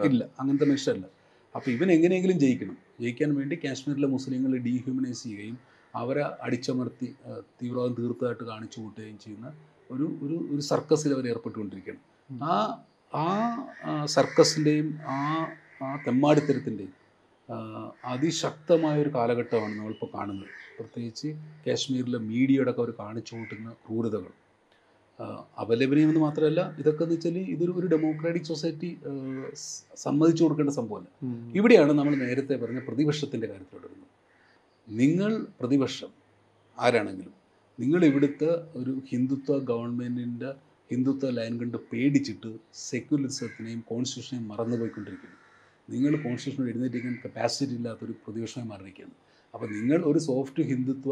ഇല്ല. 0.08 0.24
അങ്ങനത്തെ 0.40 0.66
മനുഷ്യരല്ല. 0.66 1.06
അപ്പോൾ 1.56 1.70
ഇവൻ 1.70 1.92
എങ്ങനെയെങ്കിലും 1.92 2.38
ജയിക്കണം. 2.38 2.83
ജയിക്കാൻ 3.02 3.30
വേണ്ടി 3.38 3.56
കാശ്മീരിലെ 3.64 4.08
മുസ്ലിങ്ങളെ 4.16 4.58
ഡീഹ്യൂമനൈസ് 4.66 5.22
ചെയ്യുകയും 5.22 5.56
അവരെ 5.94 6.22
അടിച്ചമർത്തി 6.46 7.08
തീവ്രവാദം 7.60 7.94
തീർത്തതായിട്ട് 7.98 8.44
കാണിച്ചു 8.44 8.78
കൂട്ടുകയും 8.80 9.18
ചെയ്യുന്ന 9.24 9.48
ഒരു 9.90 10.06
ഒരു 10.24 10.36
ഒരു 10.52 10.62
സർക്കസിൽ 10.72 11.10
അവർ 11.16 11.24
ഏർപ്പെട്ടുകൊണ്ടിരിക്കുകയാണ്. 11.32 12.02
ആ 12.50 12.54
ആ 13.12 13.26
ആ 13.90 13.92
സർക്കസിന്റെയും 14.16 14.88
ആ 15.16 15.18
ആ 15.82 15.88
തെമ്മാടിത്തരത്തിന്റെയും 16.06 16.94
അതിശക്തമായ 18.04 18.96
ഒരു 19.02 19.10
കാലഘട്ടമാണ് 19.14 19.74
നമ്മളിപ്പോൾ 19.78 20.10
കാണുന്നത്. 20.16 20.52
പ്രത്യേകിച്ച് 20.78 21.28
കാശ്മീരിലെ 21.66 22.18
മീഡിയയുടെ 22.30 22.70
ഒക്കെ 22.70 22.82
അവർ 22.84 22.92
കാണിച്ചു 23.02 23.32
കൂട്ടുന്ന 23.36 23.70
ക്രൂരതകൾ. 23.84 24.32
ആ, 25.18 25.24
അപലപനീയം 25.58 26.20
മാത്രമല്ല 26.20 26.74
ഇതൊക്കെ 26.78 27.02
എന്ന് 27.04 27.14
വെച്ചാൽ 27.14 27.36
ഇതൊരു 27.54 27.72
ഒരു 27.72 27.86
ഡെമോക്രാറ്റിക് 27.86 28.44
സൊസൈറ്റി 28.44 28.88
സമ്മതിച്ചു 29.96 30.42
കൊടുക്കേണ്ട 30.44 30.70
സംഭവമല്ല. 30.70 31.08
ഇവിടെയാണ് 31.56 31.92
നമ്മൾ 31.92 32.14
നേരത്തെ 32.16 32.54
പറഞ്ഞ 32.54 32.78
പ്രതിപക്ഷത്തിന്റെ 32.78 33.46
കാര്യത്തിലോട്ട് 33.46 33.86
വരുന്നത് 33.86 34.10
നിങ്ങൾ 34.88 35.30
പ്രതിപക്ഷം 35.60 36.10
ആരാണെങ്കിലും 36.76 37.34
നിങ്ങൾ 37.78 38.04
ഇവിടുത്തെ 38.04 38.50
ഒരു 38.74 39.02
ഹിന്ദുത്വ 39.10 39.58
ഗവൺമെന്റിന്റെ 39.70 40.50
ഹിന്ദുത്വ 40.90 41.30
ലൈൻ 41.30 41.60
കണ്ട് 41.60 41.78
പേടിച്ചിട്ട് 41.92 42.50
സെക്യുലറിസത്തിനെയും 42.88 43.84
കോൺസ്റ്റിറ്റ്യൂഷനെയും 43.88 44.48
മറന്നുപോയിക്കൊണ്ടിരിക്കുന്നു. 44.48 45.38
നിങ്ങൾ 45.88 46.12
കോൺസ്റ്റിറ്റ്യൂഷൻ 46.16 46.70
എഴുന്നേറ്റിരിക്കാൻ 46.70 47.14
കപ്പാസിറ്റി 47.24 47.74
ഇല്ലാത്തൊരു 47.74 48.12
പ്രതിപക്ഷമായി 48.22 48.68
മാറിയിരിക്കുകയാണ്. 48.68 49.14
അപ്പോൾ 49.54 49.68
നിങ്ങൾ 49.70 50.04
ഒരു 50.04 50.18
സോഫ്റ്റ് 50.28 50.62
ഹിന്ദുത്വ 50.62 51.10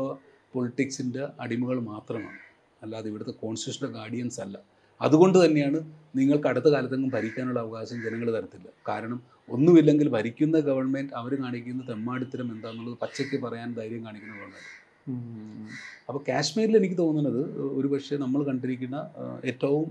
പൊളിറ്റിക്സിന്റെ 0.54 1.28
അടിമകൾ 1.40 1.80
മാത്രമാണ്. 1.84 2.40
അല്ലാതെ 2.82 3.06
ഇവിടുത്തെ 3.12 3.34
കോൺസ്റ്റിറ്റ്യൂഷണൽ 3.42 3.90
ഗാർഡിയൻസ് 3.98 4.40
അല്ല. 4.44 4.56
അതുകൊണ്ട് 5.00 5.36
തന്നെയാണ് 5.44 5.78
നിങ്ങൾക്ക് 6.18 6.48
അടുത്ത 6.50 6.68
കാലത്തെങ്കിലും 6.74 7.12
ഭരിക്കാനുള്ള 7.16 7.60
അവകാശം 7.64 7.98
ജനങ്ങൾ 8.04 8.28
തരത്തില്ല. 8.36 8.68
കാരണം 8.88 9.18
ഒന്നുമില്ലെങ്കിൽ 9.54 10.08
ഭരിക്കുന്ന 10.16 10.56
ഗവൺമെന്റ് 10.68 11.12
അവർ 11.20 11.32
കാണിക്കുന്ന 11.42 11.82
തെമ്മാടിത്തരം 11.90 12.48
എന്താണെന്നുള്ളത് 12.54 12.98
പച്ചയ്ക്ക് 13.02 13.38
പറയാൻ 13.44 13.68
ധൈര്യം 13.78 14.02
കാണിക്കുന്ന 14.06 14.34
ഗവൺമെന്റ് 14.40 14.70
അപ്പോൾ 16.08 16.20
കാശ്മീരിൽ 16.28 16.76
എനിക്ക് 16.80 16.98
തോന്നുന്നത് 16.98 17.40
ഒരു 17.78 17.88
പക്ഷേ 17.92 18.16
നമ്മൾ 18.24 18.40
കണ്ടിരിക്കുന്ന 18.50 18.98
ഏറ്റവും 19.50 19.88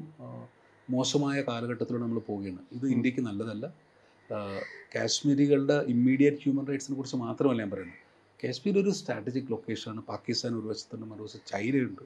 മോശമായ 0.90 1.38
കാലഘട്ടത്തിലൂടെ 1.50 2.04
നമ്മൾ 2.04 2.20
പോവുകയാണ്. 2.30 2.62
ഇത് 2.78 2.86
ഇന്ത്യയ്ക്ക് 2.96 3.22
നല്ലതല്ല. 3.28 3.66
കാശ്മീരികളുടെ 4.96 5.78
ഇമ്മീഡിയറ്റ് 5.94 6.42
ഹ്യൂമൻ 6.44 6.66
റൈറ്റ്സിനെ 6.70 6.96
കുറിച്ച് 7.00 7.18
മാത്രമല്ല 7.26 7.62
ഞാൻ 7.64 7.72
പറയുന്നത്. 7.74 8.00
കാശ്മീർ 8.42 8.76
ഒരു 8.82 8.92
സ്ട്രാറ്റജിക് 9.00 9.50
ലൊക്കേഷനാണ് 9.54 10.02
പാകിസ്ഥാൻ 10.12 10.52
ഒരു 10.60 10.68
വശത്തുണ്ട് 10.72 11.06
മറുവശത്ത് 11.12 11.48
ചൈനയുണ്ട്. 11.52 12.04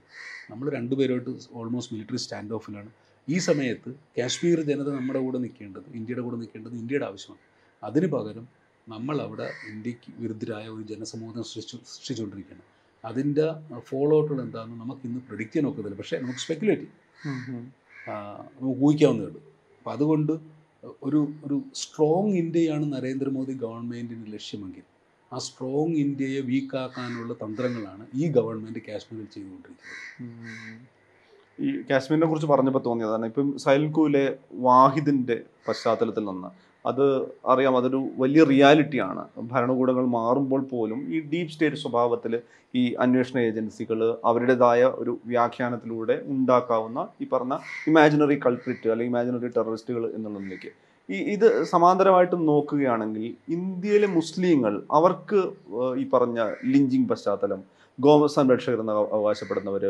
നമ്മൾ 0.51 0.65
രണ്ടുപേരുമായിട്ട് 0.77 1.31
ഓൾമോസ്റ്റ് 1.59 1.93
മിലിറ്ററി 1.95 2.19
സ്റ്റാൻഡ് 2.25 2.53
ഓഫിലാണ് 2.57 2.89
ഈ 3.27 3.37
സമയത്ത് 3.47 3.91
കാശ്മീർ 4.17 4.59
ജനത 4.69 4.89
നമ്മുടെ 4.97 5.19
കൂടെ 5.25 5.39
നിൽക്കേണ്ടത് 5.45 5.87
ഇന്ത്യയുടെ 5.99 6.23
കൂടെ 6.25 6.37
നിൽക്കേണ്ടത് 6.41 6.75
ഇന്ത്യയുടെ 6.81 7.05
ആവശ്യമാണ്. 7.09 7.43
അതിന് 7.83 8.07
പകരം 8.15 8.45
നമ്മൾ 8.87 9.15
അവിടെ 9.25 9.47
ഇന്ത്യയ്ക്ക് 9.73 10.09
വിരുദ്ധരായ 10.23 10.65
ഒരു 10.75 10.83
ജനസമൂഹം 10.91 11.43
സൃഷ്ടിച്ചു 11.51 11.77
സൃഷ്ടിച്ചുകൊണ്ടിരിക്കുകയാണ്. 11.91 12.65
അതിന്റെ 13.03 13.45
ഫോളോ 13.89 14.13
ഔട്ടുകൾ 14.19 14.39
എന്താണെന്ന് 14.45 14.77
നമുക്ക് 14.83 15.03
ഇന്ന് 15.09 15.21
പ്രെഡിക്റ്റ് 15.29 15.55
ചെയ്യാൻ 15.55 15.69
ഒക്കത്തില്ല. 15.71 15.97
പക്ഷേ 16.01 16.17
നമുക്ക് 16.23 16.41
സ്പെക്കുലേറ്റ് 16.45 16.87
നമുക്ക് 18.55 18.81
ഊഹിക്കാവുന്നേ 18.87 19.25
ഉള്ളൂ 19.29 19.41
അപ്പം 19.77 19.91
അതുകൊണ്ട് 19.95 20.33
ഒരു 21.07 21.19
ഒരു 21.45 21.57
സ്ട്രോങ് 21.81 22.35
ഇന്ത്യയാണ് 22.43 22.85
നരേന്ദ്രമോദി 22.95 23.53
ഗവൺമെന്റിന്റെ 23.63 24.29
ലക്ഷ്യമെങ്കിൽ 24.35 24.85
ആ 25.31 25.39
സ്ട്രോങ് 25.45 25.95
ഇന്ത്യയെ 26.03 26.41
വീക്കാക്കാനുള്ള 26.49 27.33
തന്ത്രങ്ങളാണ് 27.43 28.03
ഈ 28.15 28.25
ഗവൺമെന്റ് 28.37 28.81
കാശ്മീരിൽ 28.87 29.27
ചെയ്തുകൊണ്ടിരിക്കുന്നത്. 29.35 30.03
ഈ 31.59 31.69
കാശ്മീരിനെ 31.89 32.27
കുറിച്ച് 32.27 32.49
പറഞ്ഞപ്പോൾ 32.51 32.83
തോന്നിയതാണ് 32.85 33.25
ഇപ്പം 33.31 33.49
സൈൽകൂലെ 33.63 34.25
വാഹിദിന്റെ 34.67 35.37
പശ്ചാത്തലത്തിൽ 35.67 36.25
നിന്ന് 36.25 36.49
അത് 36.85 37.05
അറിയാം 37.51 37.75
അതൊരു 37.77 37.99
വലിയ 38.17 38.41
റിയാലിറ്റിയാണ് 38.43 39.21
ഭരണകൂടങ്ങൾ 39.51 40.05
മാറുമ്പോൾ 40.17 40.61
പോലും 40.73 40.99
ഈ 41.13 41.19
ഡീപ് 41.31 41.53
സ്റ്റേറ്റ് 41.53 41.79
സ്വഭാവത്തിൽ 41.83 42.33
ഈ 42.73 42.83
അന്വേഷണ 42.95 43.37
ഏജൻസികൾ 43.39 43.99
അവരുടേതായ 44.29 44.83
ഒരു 45.01 45.13
വ്യാഖ്യാനത്തിലൂടെ 45.25 46.15
ഉണ്ടാക്കാവുന്ന 46.33 47.01
ഈ 47.21 47.27
പറഞ്ഞ 47.33 47.55
ഇമാജിനറി 47.87 48.37
കൾപ്രിറ്റ് 48.45 48.89
അല്ലെങ്കിൽ 48.89 49.13
ഇമാജിനറി 49.13 49.49
ടെററിസ്റ്റുകൾ 49.57 50.05
എന്നുള്ളതിലേക്ക് 50.15 50.71
ഈ 51.09 51.15
ഇത് 51.15 51.63
സമാന്തരമായിട്ട് 51.63 52.47
നോക്കുകയാണെങ്കിൽ 52.47 53.35
ഇന്ത്യയിലെ 53.49 54.07
മുസ്ലിങ്ങൾ 54.07 54.83
അവർക്ക് 54.91 55.39
ഈ 55.97 56.09
പറഞ്ഞ 56.09 56.39
ലിഞ്ചിങ് 56.65 57.07
പശ്ചാത്തലം 57.07 57.75
ഗോമ 57.99 58.25
സംരക്ഷകർ 58.27 58.79
എന്ന് 58.79 58.93
അവ- 58.93 59.07
അവകാശപ്പെടുന്നവർ 59.11 59.83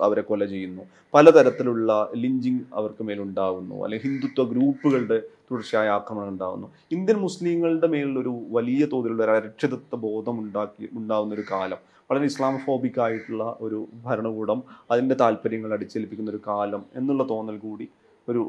അവരെ 0.00 0.20
കൊല 0.20 0.44
ചെയ്യുന്നു. 0.44 0.82
പലതരത്തിലുള്ള 1.14 2.10
ലിഞ്ചിങ് 2.16 2.60
അവർക്ക് 2.74 3.02
മേലുണ്ടാകുന്നു 3.02 3.84
അല്ലെങ്കിൽ 3.84 4.08
ഹിന്ദുത്വ 4.08 4.52
ഗ്രൂപ്പുകളുടെ 4.52 5.22
തുടർച്ചയായ 5.50 5.88
ആക്രമണം 5.88 6.28
ഉണ്ടാകുന്നു 6.28 6.68
ഇന്ത്യൻ 6.92 7.16
മുസ്ലിങ്ങളുടെ 7.16 7.86
മേലുള്ളൊരു 7.86 8.40
വലിയ 8.50 8.86
തോതിലുള്ള 8.86 9.24
ഒരു 9.24 9.30
അരക്ഷിതത്വ 9.30 9.96
ബോധം 9.96 10.40
ഉണ്ടാക്കി 10.40 10.88
ഉണ്ടാകുന്ന 10.92 11.34
ഒരു 11.34 11.44
കാലം. 11.50 11.78
വളരെ 12.10 12.24
ഇസ്ലാമോഫോബിക് 12.24 13.00
ആയിട്ടുള്ള 13.00 13.56
ഒരു 13.60 13.86
ഭരണകൂടം 14.04 14.62
അതിന്റെ 14.90 15.14
താല്പര്യങ്ങൾ 15.14 15.72
അടിച്ചേൽപ്പിക്കുന്ന 15.72 16.30
ഒരു 16.30 16.40
കാലം 16.46 16.84
എന്നുള്ള 16.94 17.28
തോന്നൽ 17.30 17.58
കൂടി 17.58 17.88
ഒരു 18.28 18.40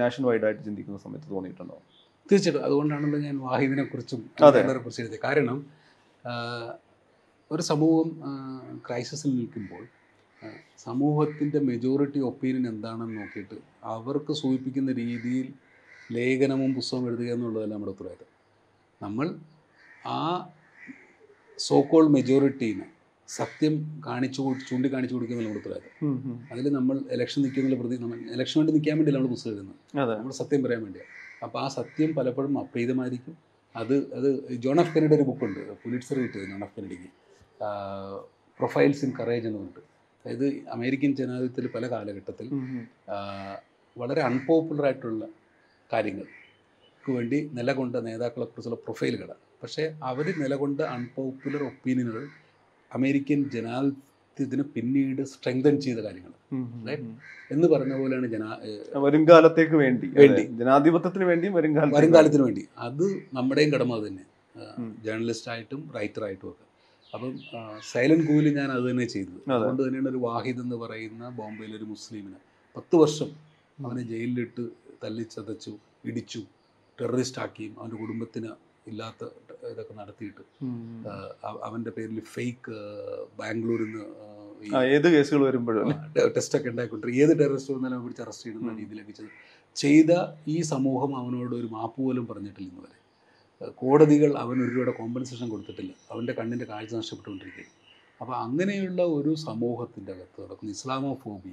നാഷണൽ 0.00 0.26
വൈഡ് 0.26 0.44
ആയിട്ട് 0.44 0.62
ചിന്തിക്കുന്ന 0.64 0.98
സമയത്ത് 0.98 1.28
തോന്നിയിട്ടുണ്ടോ 1.30 1.76
തീർച്ചയായിട്ടും. 2.30 2.64
അതുകൊണ്ടാണല്ലോ 2.66 3.18
ഞാൻ 3.18 3.38
വാഹിദിനെ 3.38 3.84
കുറിച്ചും. 3.84 4.20
കുറിച്ച് 4.78 5.02
എഴുതിയത്. 5.02 5.20
കാരണം 5.24 5.58
ഒരു 7.50 7.62
സമൂഹം 7.62 8.08
ക്രൈസിസിൽ 8.88 9.30
നിൽക്കുമ്പോൾ 9.36 9.84
സമൂഹത്തിന്റെ 10.78 11.58
മെജോറിറ്റി 11.60 12.18
ഒപ്പീനിയൻ 12.18 12.68
എന്താണെന്ന് 12.68 13.16
നോക്കിയിട്ട് 13.20 13.56
അവർക്ക് 13.84 14.32
സൂചിപ്പിക്കുന്ന 14.32 14.92
രീതിയിൽ 14.92 15.46
ലേഖനവും 16.12 16.74
പുസ്തകവും 16.74 17.08
എഴുതുക 17.08 17.28
എന്നുള്ളതല്ല 17.32 17.72
നമ്മുടെ 17.74 17.92
ഉത്തരവാദിത്തം. 17.92 18.30
നമ്മൾ 19.02 19.26
ആ 20.06 20.20
സോക്കോൾ 21.58 22.08
മെജോറിറ്റീനെ 22.08 22.86
സത്യം 23.38 23.74
കാണിച്ചു 24.06 24.40
ചൂണ്ടിക്കാണിച്ചു 24.68 25.14
കൊടുക്കുന്ന 25.16 25.42
നമ്മുടെ 25.44 25.60
ഉത്തരവാദിത്തം. 25.62 26.14
അതിൽ 26.52 26.66
നമ്മൾ 26.78 26.96
ഇലക്ഷൻ 27.16 27.40
നിൽക്കുന്ന 27.44 27.76
പ്രതി 27.82 27.96
നമ്മൾ 28.04 28.18
ഇലക്ഷൻ 28.36 28.56
വേണ്ടി 28.60 28.72
നിൽക്കാൻ 28.76 28.96
വേണ്ടിയല്ല 28.98 29.18
നമ്മൾ 29.18 29.32
പുസ്തകം 29.36 29.52
എഴുതുന്നത് 29.54 30.12
നമ്മൾ 30.20 30.34
സത്യം 30.40 30.60
പറയാൻ 30.64 30.82
വേണ്ടിയാണ് 30.86 31.10
അപ്പോൾ 31.44 31.58
ആ 31.64 31.66
സത്യം 31.78 32.10
പലപ്പോഴും 32.18 32.54
അപ്രീതമായിരിക്കും. 32.62 33.34
അത് 33.74 33.94
അത് 34.18 34.28
ജോൺ 34.64 34.78
എഫ് 34.82 34.92
കെനഡിയുടെ 34.94 35.16
ഒരു 35.18 35.26
ബുക്കുണ്ട് 35.30 35.60
പുലിറ്റ്സർ 35.82 36.16
കിട്ടിയത് 36.22 36.46
ജോൺ 36.52 36.62
എഫ് 36.66 36.74
കെനഡിക്ക് 36.78 37.10
പ്രൊഫൈൽസ് 38.60 39.02
ഇൻ 39.06 39.12
കറേജ് 39.20 39.46
എന്ന് 39.48 39.58
പറഞ്ഞിട്ട്. 39.60 39.82
അതായത് 40.24 40.46
അമേരിക്കൻ 40.76 41.10
ജനാധിപത്യത്തിൽ 41.20 41.68
പല 41.76 41.84
കാലഘട്ടത്തിൽ 41.92 42.48
വളരെ 43.96 44.20
അൺപോപ്പുലർ 44.28 44.84
ആയിട്ടുള്ള 44.88 45.24
കാര്യങ്ങൾക്ക് 45.92 47.10
വേണ്ടി 47.16 47.38
നിലകൊണ്ട 47.58 47.96
നേതാക്കളെക്കുറിച്ചുള്ള 48.08 48.78
പ്രൊഫൈലുകൾ 48.86 49.28
പക്ഷേ 49.62 49.84
അവർ 50.10 50.26
നിലകൊണ്ട 50.42 50.80
അൺപോപ്പുലർ 50.96 51.62
ഒപ്പീനിയനുകൾ 51.70 52.24
അമേരിക്കൻ 52.92 53.40
ജനാധിപത്യത്തിന് 53.54 54.64
പിന്നീട് 54.74 55.22
സ്ട്രെങ്തൻ 55.32 55.74
ചെയ്ത 55.84 55.98
കാര്യങ്ങൾ 56.06 56.32
എന്ന് 57.54 57.66
പറഞ്ഞ 57.72 57.92
പോലെയാണ് 58.00 58.26
ജനാ 58.34 58.50
വരുംകാലത്തേക്ക് 59.04 59.76
വേണ്ടി 59.82 60.06
വേണ്ടി. 60.20 60.42
ജനാധിപത്യത്തിന് 60.60 61.26
വേണ്ടിയും 61.30 61.54
വരുംകാലത്തിന് 61.58 61.98
വരുംകാലത്തിന് 61.98 62.44
വേണ്ടി. 62.46 62.62
അത് 62.86 63.06
നമ്മുടെയും 63.38 63.70
കടമ 63.74 63.94
അത് 64.00 64.08
ജേർണലിസ്റ്റ് 65.04 65.50
ആയിട്ടും 65.54 65.80
റൈറ്റർ 65.96 66.24
ആയിട്ടും 66.28 66.48
ഒക്കെ. 66.52 66.64
അപ്പം 67.14 67.30
സൈലന്റ് 67.92 68.26
കൂവിൽ 68.28 68.46
ഞാൻ 68.58 68.68
അത് 68.76 68.82
തന്നെ 68.90 69.06
ചെയ്തത്. 69.14 69.38
അതുകൊണ്ട് 69.56 69.82
തന്നെയാണ് 69.84 70.10
ഒരു 70.14 70.20
വാഹിദ് 70.26 70.60
എന്ന് 70.64 70.76
പറയുന്ന 70.82 71.28
ബോംബെയിലെ 71.38 71.76
ഒരു 71.80 71.86
മുസ്ലിമിന് 71.94 72.40
പത്ത് 72.76 72.96
വർഷം 73.02 73.30
അവനെ 73.86 74.02
ജയിലിലിട്ട് 74.12 74.64
തല്ലിച്ചതച്ചു 75.04 75.72
ഇടിച്ചു 76.08 76.42
ടെററിസ്റ്റ് 76.98 77.40
ആക്കിയും 77.44 77.74
അവന്റെ 77.78 77.98
കുടുംബത്തിന് 78.02 78.50
ഇല്ലാത്ത 78.86 79.24
ഇതൊക്കെ 79.66 79.94
നടത്തിയിട്ട്. 79.94 80.64
ഉം. 80.64 81.04
ആ, 81.08 81.30
അവ- 81.44 81.60
അവന്റെ 81.64 81.90
പേരിൽ 81.90 82.20
ഫേക്ക് 82.20 82.72
ബാംഗ്ലൂരിൽ 83.38 83.84
നിന്ന് 83.84 84.76
ഏത് 84.76 85.12
കേസുകൾ 85.12 85.44
വരുമ്പോഴും 85.46 85.90
ടെസ്റ്റ് 86.36 86.58
ഒക്കെ 86.58 86.68
ഉണ്ടായിക്കൊണ്ടിരിക്കും 86.68 87.22
ഏത് 87.22 87.38
ടെററിസ്റ്റ് 87.38 87.74
വന്നാലും 87.74 88.02
പിടിച്ച് 88.02 88.22
അറസ്റ്റ് 88.22 88.46
ചെയ്യുന്ന. 88.46 88.78
രീതിയിലേക്ക് 88.78 89.10
ചെയ്ത് 89.10 89.30
ചെയ്ത 89.76 90.06
ഈ 90.48 90.60
സമൂഹം 90.60 91.16
അവനോട് 91.16 91.56
ഒരു 91.56 91.66
മാപ്പ് 91.66 92.02
പോലും 92.02 92.26
പറഞ്ഞിട്ടില്ല 92.26 92.68
ഇന്ന് 92.70 92.80
വരെ 92.80 93.00
ഏഹ് 93.64 93.72
കോടതികൾ 93.74 94.38
അവൻ 94.38 94.62
ഒരു 94.62 94.70
രൂപയുടെ 94.70 94.90
കോമ്പൻസേഷൻ 94.90 95.48
കൊടുത്തിട്ടില്ല. 95.48 95.92
അവന്റെ 96.10 96.32
കണ്ണിന്റെ 96.32 96.64
കാഴ്ച 96.64 96.94
നഷ്ടപ്പെട്ടുകൊണ്ടിരിക്കുകയാണ്. 96.94 97.80
അപ്പോൾ 98.20 98.36
അങ്ങനെയുള്ള 98.36 99.02
ഒരു 99.02 99.34
സമൂഹത്തിന്റെ 99.34 100.12
അകത്ത് 100.12 100.44
നടക്കുന്ന 100.44 100.70
ഇസ്ലാമോഫോബിയ 100.70 101.52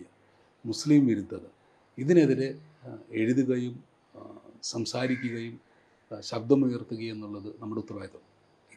മുസ്ലിം 0.65 1.07
വിരുദ്ധത 1.07 1.45
ഇതിനെതിരെ 1.97 2.55
എഴുതുകയും 3.11 3.83
സംസാരിക്കുകയും 4.63 5.66
ഏഹ് 6.12 6.22
ശബ്ദമുയർത്തുകയും 6.22 7.15
എന്നുള്ളത് 7.15 7.62
നമ്മുടെ 7.62 7.82
ഉത്തരവാദിത്വം. 7.82 8.24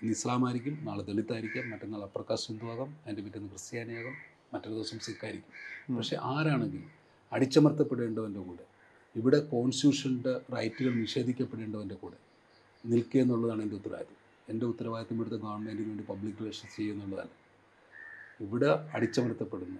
ഇന്ന് 0.03 0.13
ഇസ്ലാമായിരിക്കും 0.13 0.85
നാളെ 0.85 1.03
ദളിതായിരിക്കാം 1.03 1.71
മറ്റന്നാൾ 1.71 2.03
അപ്രകാശ് 2.03 2.49
ഹിന്ദുവാകാം 2.49 2.99
അതിന്റെ 3.05 3.23
പിറ്റേന്ന് 3.23 3.49
ക്രിസ്ത്യാനിയാകാം 3.49 4.15
മറ്റൊരു 4.55 4.75
ദിവസം 4.75 4.99
സിഖായിരിക്കും. 4.99 5.97
പക്ഷെ 5.97 6.17
ആരാണെങ്കിലും 6.23 6.91
അടിച്ചമർത്തപ്പെടേണ്ടവന്റെ 7.33 8.41
കൂടെ 8.41 8.65
ഇവിടെ 9.17 9.39
കോൺസ്റ്റിറ്റ്യൂഷന്റെ 9.39 10.41
റൈറ്റുകൾ 10.57 10.95
നിഷേധിക്കപ്പെടേണ്ടവന്റെ 10.95 11.95
കൂടെ 11.95 12.17
നിൽക്കുക 12.87 13.21
എന്നുള്ളതാണ് 13.21 13.63
എന്റെ 13.63 13.77
ഉത്തരവാദിത്വം. 13.77 14.17
എന്റെ 14.49 14.67
ഉത്തരവാദിത്വം 14.67 15.17
ഇവിടുത്തെ 15.17 15.37
ഗവൺമെന്റിന് 15.37 15.89
വേണ്ടി 15.89 16.05
പബ്ലിക് 16.05 16.35
റിലേഷൻസ് 16.41 16.77
ചെയ്യുന്നുള്ളതല്ല 16.77 17.31
ഇവിടെ 18.41 18.91
അടിച്ചമർത്തപ്പെടുന്ന 18.93 19.79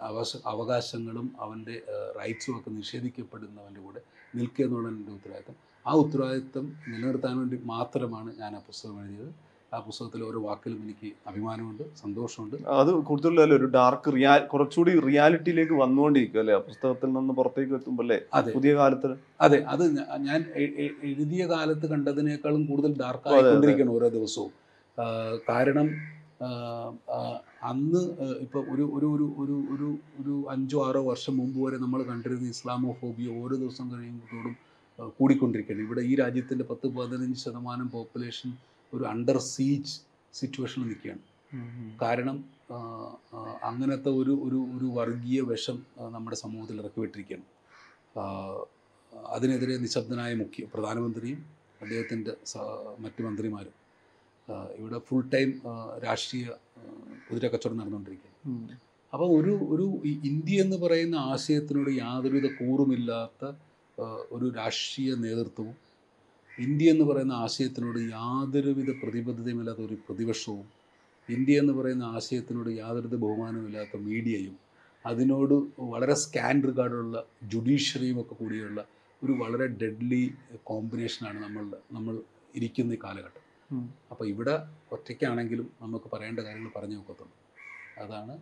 അവകാശ 0.00 0.36
അവകാശങ്ങളും 0.46 1.36
അവന്റെ 1.38 1.82
റൈറ്റ്സും 2.18 2.58
ഒക്കെ 2.58 2.70
നിഷേധിക്കപ്പെടുന്നവന്റെ 2.70 3.80
കൂടെ 3.80 4.00
നിൽക്കുക 4.34 4.64
എന്നുള്ളതാണ് 4.64 4.98
എന്റെ 4.98 5.12
ഉത്തരവാദിത്തം 5.12 5.56
ആ 5.88 5.92
ഉത്തരവാദിത്വം 6.02 6.64
നിലനിർത്താൻ 6.88 7.34
വേണ്ടി 7.40 7.58
മാത്രമാണ് 7.74 8.30
ഞാൻ 8.40 8.52
ആ 8.56 8.62
പുസ്തകം 8.68 8.96
എഴുതിയത്. 9.02 9.30
ആ 9.72 9.78
പുസ്തകത്തിലെ 9.86 10.24
ഓരോ 10.28 10.38
വാക്കിലും 10.44 10.78
എനിക്ക് 10.84 11.08
അഭിമാനമുണ്ട് 11.30 11.82
സന്തോഷമുണ്ട്. 12.02 12.54
അത് 12.80 12.90
കൂടുതലല്ല 13.08 13.54
ഒരു 13.54 13.66
ഡാർക്ക് 13.74 14.10
റിയാ 14.16 14.34
കുറച്ചുകൂടി 14.52 14.92
റിയാലിറ്റിയിലേക്ക് 15.08 15.74
വന്നുകൊണ്ടിരിക്കും 15.82 16.40
അല്ലേ? 16.42 16.54
ആ 16.58 16.60
പുസ്തകത്തിൽ 16.68 17.10
നിന്ന് 17.16 17.34
പുറത്തേക്ക് 17.40 17.74
എത്തുമ്പോൾ 17.78 18.04
അല്ലേ? 18.06 18.18
അതെ. 18.38 18.52
പുതിയ 18.56 18.72
കാലത്ത്. 18.78 19.10
അതെ 19.40 19.58
അത് 19.74 19.84
ഞാൻ 20.28 20.40
എഴുതിയ 21.10 21.42
കാലത്ത് 21.54 21.88
കണ്ടതിനേക്കാളും 21.92 22.62
കൂടുതൽ 22.66 22.94
ഡാർക്ക്. 23.02 23.28
ആയിക്കൊണ്ടിരിക്കുകയാണ് 23.34 23.94
ഓരോ 23.98 24.08
ദിവസവും. 24.16 24.52
കാരണം 25.50 25.88
അന്ന് 27.70 28.00
ഇപ്പോൾ 28.44 28.62
ഒരു 28.72 28.84
ഒരു 28.96 29.08
ഒരു 29.14 29.26
ഒരു 29.42 29.56
ഒരു 29.74 29.88
ഒരു 30.20 30.34
അഞ്ചോ 30.54 30.78
ആറോ 30.88 31.00
വർഷം 31.10 31.34
മുമ്പ് 31.36 31.58
വരെ 31.64 31.78
നമ്മൾ 31.84 32.00
കണ്ടിരുന്ന 32.10 32.48
ഇസ്ലാമോ 32.48 32.90
ഇസ്ലാമോഫോബിയ 32.90 33.28
ഓരോ 33.42 33.54
ദിവസം 33.56 33.86
കഴിയുമ്പോഴും 33.92 34.54
കൂടിക്കൊണ്ടിരിക്കുകയാണ്. 35.18 35.84
ഇവിടെ 35.86 36.02
ഈ 36.10 36.14
രാജ്യത്തിന്റെ 36.22 36.64
പത്ത് 36.70 36.86
പതിനഞ്ച് 36.96 37.40
ശതമാനം 37.44 37.88
പോപ്പുലേഷൻ 37.94 38.50
ഒരു 38.92 39.04
അണ്ടർ 39.12 39.38
സീച്ച് 39.52 39.94
സിറ്റുവേഷനിൽ 40.34 40.86
നിൽക്കുകയാണ്. 40.88 41.22
കാരണം 42.02 42.36
അങ്ങനത്തെ 43.70 44.10
ഒരു 44.20 44.34
ഒരു 44.46 44.58
ഒരു 44.76 44.86
വർഗീയ 44.98 45.40
വിഷം 45.50 45.78
നമ്മുടെ 46.14 46.36
സമൂഹത്തിൽ 46.44 46.80
ഇറക്കിവിട്ടിരിക്കുകയാണ്. 46.82 47.46
അതിനെതിരെ 49.34 49.76
നിശബ്ദനായ 49.84 50.32
മുഖ്യ 50.42 50.64
പ്രധാനമന്ത്രിയും 50.74 51.40
അദ്ദേഹത്തിന്റെ 51.82 52.32
മറ്റു 53.04 53.22
മന്ത്രിമാരും 53.26 53.74
ഇവിടെ 54.78 54.98
ഫുൾ 55.06 55.24
ടൈം 55.34 55.48
രാഷ്ട്രീയ 56.06 56.44
കുതിര 57.26 57.46
കച്ചവടം 57.52 57.78
നടന്നുകൊണ്ടിരിക്കുകയാണ്. 57.80 58.76
അപ്പോൾ 59.12 59.28
ഒരു 59.38 59.52
ഒരു 59.74 59.86
ഇന്ത്യ 60.30 60.62
എന്ന് 60.64 60.76
പറയുന്ന 60.76 61.16
ആശയത്തിനോട് 61.32 61.90
യാതൊരുവിധ 62.02 62.46
കൂറുമില്ലാത്ത 62.60 63.42
ഒരു 64.34 64.46
രാഷ്ട്രീയ 64.60 65.10
നേതൃത്വവും 65.26 65.76
ഇന്ത്യ 66.50 66.92
എന്ന് 66.94 67.04
പറയുന്ന 67.04 67.34
ആശയത്തിനോട് 67.44 67.98
യാതൊരുവിധ 68.16 68.90
പ്രതിബദ്ധതയുമില്ലാത്ത 69.02 69.80
ഒരു 69.80 69.96
പ്രതിപക്ഷവും 70.06 70.66
ഇന്ത്യ 71.28 71.60
എന്ന് 71.62 71.72
പറയുന്ന 71.72 72.04
ആശയത്തിനോട് 72.16 72.70
യാതൊരുവിധ 72.70 73.16
ബഹുമാനമില്ലാത്ത 73.24 73.96
മീഡിയയും 74.08 74.56
അതിനോട് 75.04 75.54
വളരെ 75.92 76.14
സ്കാൻ 76.22 76.56
റിഗാർഡുള്ള 76.68 77.18
ജുഡീഷ്യറിയും 77.52 78.16
ഒക്കെ 78.22 78.34
കൂടിയുള്ള 78.34 78.80
ഒരു 79.22 79.32
വളരെ 79.32 79.66
ഡെഡ്ലി 79.82 80.22
കോമ്പിനേഷനാണ് 80.64 81.38
നമ്മൾ 81.44 81.64
നമ്മൾ 81.96 82.14
ഇരിക്കുന്ന 82.54 82.92
ഈ 82.92 82.98
കാലഘട്ടം. 83.04 83.44
അപ്പോൾ 84.10 84.26
ഇവിടെ 84.32 84.54
ഒറ്റയ്ക്കാണെങ്കിലും 84.92 85.66
നമുക്ക് 85.82 86.08
പറയേണ്ട 86.14 86.40
കാര്യങ്ങൾ 86.40 86.70
പറഞ്ഞു 86.76 86.96
നോക്കത്തുള്ളൂ. 86.96 87.34
അതാണ് 88.02 88.34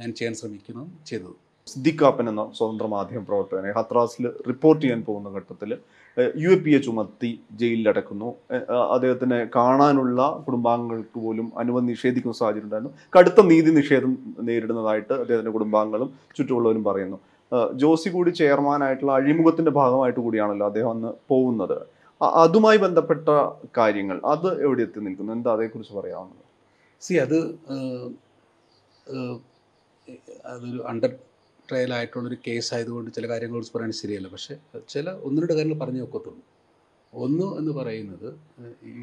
ഞാൻ 0.00 0.10
ചെയ്യാൻ 0.14 0.34
ശ്രമിക്കുന്നതും 0.40 0.92
ചെയ്തത്. 1.10 1.36
സിദ്ദിഖാപ്പൻ 1.72 2.26
എന്ന 2.30 2.42
സ്വതന്ത്ര 2.56 2.86
മാധ്യമ 2.94 3.20
പ്രവർത്തകനെ 3.28 3.70
ഹത്രാസിൽ 3.78 4.24
റിപ്പോർട്ട് 4.48 4.80
ചെയ്യാൻ 4.82 5.00
പോകുന്ന 5.06 5.28
ഘട്ടത്തിൽ 5.38 5.70
യു 6.42 6.50
എ 6.56 6.58
പി 6.64 6.72
എ 6.76 6.78
ചുമത്തി 6.86 7.30
ജയിലിലടക്കുന്നു. 7.60 8.28
അദ്ദേഹത്തിനെ 8.94 9.38
കാണാനുള്ള 9.56 10.20
കുടുംബാംഗങ്ങൾക്ക് 10.46 11.18
പോലും 11.24 11.46
അനുമതി 11.62 11.86
നിഷേധിക്കുന്ന 11.92 12.36
സാഹചര്യം 12.40 12.66
ഉണ്ടായിരുന്നു. 12.68 12.92
കടുത്ത 13.16 13.40
നീതി 13.50 13.70
നിഷേധം 13.78 14.12
നേരിടുന്നതായിട്ട് 14.48 15.12
അദ്ദേഹത്തിന്റെ 15.22 15.54
കുടുംബാംഗങ്ങളും 15.56 16.10
ചുറ്റുമുള്ളവരും 16.36 16.84
പറയുന്നു. 16.90 17.18
ജോസി 17.82 18.08
കൂടി 18.14 18.30
ചെയർമാനായിട്ടുള്ള 18.40 19.12
അഴിമുഖത്തിന്റെ 19.18 19.72
ഭാഗമായിട്ട് 19.80 20.20
കൂടിയാണല്ലോ 20.20 20.66
അദ്ദേഹം 20.70 20.90
അന്ന് 20.94 21.10
പോകുന്നത്. 21.32 21.76
അതുമായി 22.44 22.78
ബന്ധപ്പെട്ട 22.86 23.28
കാര്യങ്ങൾ 23.78 24.16
അത് 24.32 24.48
എവിടെ 24.64 24.82
എത്തി 24.86 25.00
നിൽക്കുന്നു? 25.06 25.32
എന്താ 25.38 25.50
അതേക്കുറിച്ച് 25.56 25.94
പറയാവുന്നത്? 25.98 26.44
സി 27.02 27.14
അത് 27.26 27.38
അതൊരു 30.52 30.80
അണ്ടർ 30.90 31.12
ട്രയൽ 31.68 31.92
ആയിട്ടുള്ളൊരു 31.94 32.36
കേസ് 32.46 32.70
ആയതുകൊണ്ട് 32.74 33.10
ചില 33.16 33.28
കാര്യങ്ങൾ 33.28 33.56
കുറിച്ച് 33.56 33.74
പറയാൻ 33.76 33.92
ശരിയല്ല. 34.00 34.28
പക്ഷേ 34.34 34.54
ചില 34.88 35.06
ഒന്ന് 35.26 35.42
രണ്ട് 35.42 35.52
കാര്യങ്ങൾ 35.52 35.78
പറഞ്ഞു 35.84 36.00
നോക്കത്തുള്ളൂ 36.04 36.42
ഒന്ന് 37.12 37.46
എന്ന് 37.58 37.72
പറയുന്നത് 37.78 38.28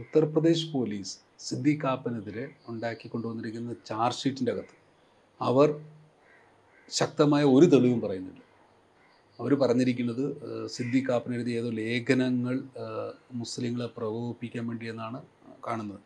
ഉത്തർപ്രദേശ് 0.02 0.68
പോലീസ് 0.74 1.14
സിദ്ദീഖ് 1.40 1.82
കാപ്പനെതിരെ 1.84 2.46
ഉണ്ടാക്കി 2.72 3.08
കൊണ്ടുവന്നിരിക്കുന്ന 3.08 3.76
ചാർജ് 3.90 4.20
ഷീറ്റിന്റെ 4.22 4.52
അകത്ത് 4.52 4.76
അവർ 5.42 5.70
ശക്തമായ 6.92 7.44
ഒരു 7.56 7.66
തെളിവും 7.66 8.00
പറയുന്നില്ല. 8.02 8.42
അവർ 9.40 9.52
പറഞ്ഞിരിക്കുന്നത് 9.62 10.24
സിദ്ദി 10.68 11.00
കാപ്പൻ 11.10 11.32
എഴുതിയ 11.36 11.60
ഏതോ 11.60 11.70
ലേഖനങ്ങൾ 11.70 12.56
മുസ്ലിങ്ങളെ 13.42 13.88
പ്രകോപിപ്പിക്കാൻ 13.98 14.68
വേണ്ടിയെന്നാണ് 14.68 15.22
കാണുന്നത്. 15.68 16.02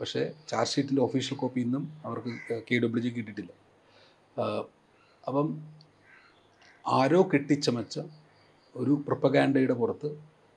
പക്ഷേ 0.00 0.22
ചാർജ് 0.50 0.72
ഷീറ്റിന്റെ 0.74 1.02
ഒഫീഷ്യൽ 1.02 1.38
കോപ്പി 1.38 1.60
ഇന്നും 1.60 1.82
അവർക്ക് 2.04 2.30
കെ 2.68 2.78
ഡബ്ല്യു 2.84 3.02
ജി 3.06 3.10
കിട്ടിയിട്ടില്ല. 3.16 3.52
അപ്പം 5.24 5.48
ആരോ 6.86 7.28
കെട്ടിച്ചമച്ച 7.32 8.00
ഒരു 8.74 8.92
പ്രൊപ്പഗാൻഡയുടെ 9.06 9.74
പുറത്ത് 9.74 10.08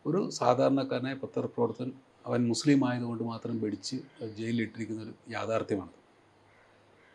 ഒരു 0.06 0.30
സാധാരണക്കാരനായ 0.30 1.14
പത്രപ്രവർത്തകൻ 1.14 1.92
അവൻ 2.26 2.48
മുസ്ലിം 2.48 2.82
ആയതുകൊണ്ട് 2.88 3.24
മാത്രം 3.24 3.62
പിടിച്ച് 3.62 3.96
ജയിലിലിട്ടിരിക്കുന്ന 4.38 5.02
ഒരു 5.04 5.14
യാഥാർത്ഥ്യമാണ് 5.34 5.94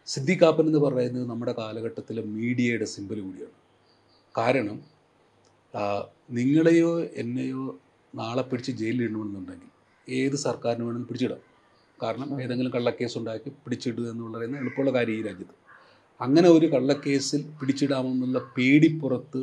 സിദ്ദിഖാപ്പൻ 0.06 0.66
എന്ന് 0.66 0.78
പറയുന്നത് 0.78 1.26
നമ്മുടെ 1.30 1.52
കാലഘട്ടത്തിലെ 1.58 2.22
മീഡിയയുടെ 2.36 2.84
സിമ്പിൾ 2.84 3.18
കൂടിയാണ്. 3.20 3.56
കാരണം 4.34 4.78
നിങ്ങളെയോ 6.38 7.00
എന്നെയോ 7.22 7.64
നാളെ 8.14 8.42
പിടിച്ച് 8.42 8.72
ജയിലിലിടണമെന്നുണ്ടെങ്കിൽ 8.80 9.70
ഏത് 10.08 10.36
സർക്കാരിന് 10.46 10.84
വേണമെങ്കിലും 10.84 11.08
പിടിച്ചിടാം. 11.08 11.42
കാരണം 12.02 12.42
ഏതെങ്കിലും 12.42 12.72
കള്ളക്കേസ് 12.76 13.18
ഉണ്ടാക്കി 13.18 13.50
പിടിച്ചിടുക 13.64 14.06
എന്ന് 14.10 14.30
പറയുന്ന 14.36 14.58
എളുപ്പമുള്ള 14.62 14.90
കാര്യം 14.98 15.16
ഈ 15.20 15.22
രാജ്യത്ത്. 15.28 15.56
അങ്ങനെ 16.24 16.48
ഒരു 16.56 16.66
കള്ളക്കേസിൽ 16.74 17.40
പിടിച്ചിടാമെന്നുള്ള 17.58 18.38
പേടിപ്പുറത്ത് 18.56 19.40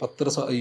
പത്ര 0.00 0.26
ഈ 0.56 0.60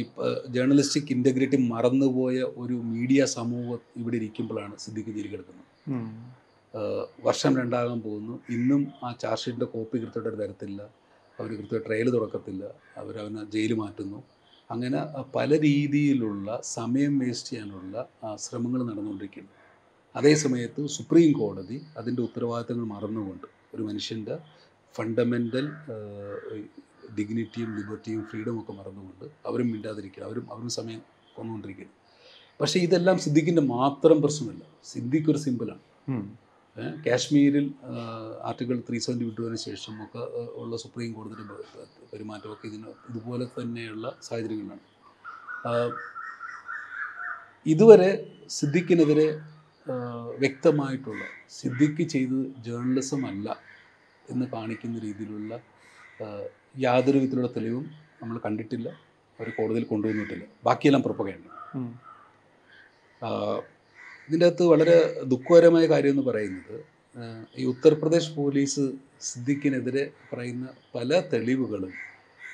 ജേർണലിസ്റ്റിക് 0.53 1.11
ഇന്റഗ്രിറ്റി 1.15 1.57
മറന്നുപോയ 1.73 2.37
ഒരു 2.61 2.75
മീഡിയ 2.93 3.21
സമൂഹം 3.37 3.81
ഇവിടെ 3.99 4.15
ഇരിക്കുമ്പോഴാണ് 4.19 4.75
സിദ്ദിഖ് 4.83 5.11
ജയിലിൽ 5.15 5.31
കിടക്കുന്നത്. 5.33 5.65
വർഷം 7.27 7.51
രണ്ടാകാൻ 7.59 7.99
പോകുന്നു. 8.05 8.33
ഇന്നും 8.55 8.81
ആ 9.05 9.09
ചാർജ് 9.21 9.43
ഷീറ്റിന്റെ 9.43 9.67
കോപ്പി 9.73 9.97
കൃത്യമായിട്ട് 10.03 10.39
തരത്തില്ല 10.43 10.81
അവർ 11.37 11.49
കൃത്യ 11.59 11.79
ട്രയൽ 11.87 12.07
തുറക്കത്തില്ല 12.15 12.63
അവരവനെ 13.01 13.43
ജയിൽ 13.55 13.73
മാറ്റുന്നു. 13.81 14.19
അങ്ങനെ 14.69 14.99
പല 15.35 15.49
രീതിയിലുള്ള 15.67 16.47
സമയം 16.77 17.13
വേസ്റ്റ് 17.23 17.51
ചെയ്യാനുള്ള 17.51 17.95
ശ്രമങ്ങൾ 18.45 18.81
നടന്നുകൊണ്ടിരിക്കുന്നു. 18.89 19.51
അതേ 20.15 20.33
സമയത്ത് 20.35 20.81
സുപ്രീം 20.87 21.31
കോടതി 21.31 21.77
അതിന്റെ 21.97 22.21
ഉത്തരവാദിത്തങ്ങൾ 22.21 22.85
മറന്നുകൊണ്ട് 22.85 23.47
ഒരു 23.73 23.83
മനുഷ്യന്റെ 23.83 24.35
ഫണ്ടമെന്റൽ 24.95 25.65
ഡിഗ്നിറ്റിയും 27.17 27.69
ലിബർട്ടിയും 27.77 28.21
ഫ്രീഡം 28.29 28.55
ഒക്കെ 28.61 28.73
മറന്നുകൊണ്ട് 28.73 29.25
അവരും 29.45 29.67
മിണ്ടാതിരിക്കുക 29.71 30.23
അവരും 30.23 30.45
അവരും 30.53 30.69
സമയം 30.69 31.01
കൊന്നുകൊണ്ടിരിക്കുന്നു 31.35 31.95
പക്ഷേ 32.59 32.79
ഇതെല്ലാം 32.79 33.17
സിദ്ദിഖിന്റെ 33.19 33.61
മാത്രം 33.61 34.17
പ്രശ്നമല്ല. 34.21 34.63
സിദ്ദിഖ് 34.85 35.29
ഒരു 35.31 35.37
സിമ്പിളാണ്. 35.37 35.83
കാശ്മീരിൽ 37.05 37.65
ആർട്ടിക്കിൾ 38.49 38.77
ത്രീ 38.89 38.97
സെവന്റി 39.05 39.25
വിട്ടതിന് 39.25 39.59
ശേഷം 39.67 39.93
ഒക്കെ 40.03 40.21
ഉള്ള 40.61 40.75
സുപ്രീം 40.83 41.11
കോടതിയുടെ 41.13 41.55
പെരുമാറ്റമൊക്കെ 42.11 42.67
ഇതിന് 42.67 42.89
ഇതുപോലെ 43.09 43.45
തന്നെയുള്ള 43.57 44.05
സാഹചര്യങ്ങളാണ്. 44.27 44.83
ഇതുവരെ 47.65 48.09
സിദ്ദിഖിനെതിരെ 48.57 49.27
വ്യക്തമായിട്ടുള്ള 50.39 51.23
സിദ്ദിഖ് 51.49 52.03
ചെയ്തത് 52.03 52.45
ജേർണലിസം 52.65 53.25
അല്ല 53.25 53.47
എന്ന് 54.31 54.45
കാണിക്കുന്ന 54.45 54.99
രീതിയിലുള്ള 54.99 55.59
യാതൊരു 56.77 57.17
വിധത്തിലുള്ള 57.17 57.49
തെളിവും 57.55 57.85
നമ്മൾ 58.21 58.37
കണ്ടിട്ടില്ല 58.45 58.87
അവർ 59.39 59.49
കോടതിയിൽ 59.49 59.83
കൊണ്ടുവന്നിട്ടില്ല. 59.83 60.45
ബാക്കിയെല്ലാം 60.63 61.03
പുറപ്പുകയാണ്. 61.03 61.49
ഇതിന്റെ 64.25 64.45
അകത്ത് 64.45 64.63
വളരെ 64.63 65.23
ദുഃഖകരമായ 65.23 65.85
കാര്യം 65.85 66.09
എന്ന് 66.09 66.21
പറയുന്നത് 66.21 66.75
ഈ 67.57 67.65
ഉത്തർപ്രദേശ് 67.65 68.31
പോലീസ് 68.35 68.83
സിദ്ദിഖിനെതിരെ 69.21 70.11
പറയുന്ന 70.33 70.67
പല 70.95 71.19
തെളിവുകളും 71.33 71.93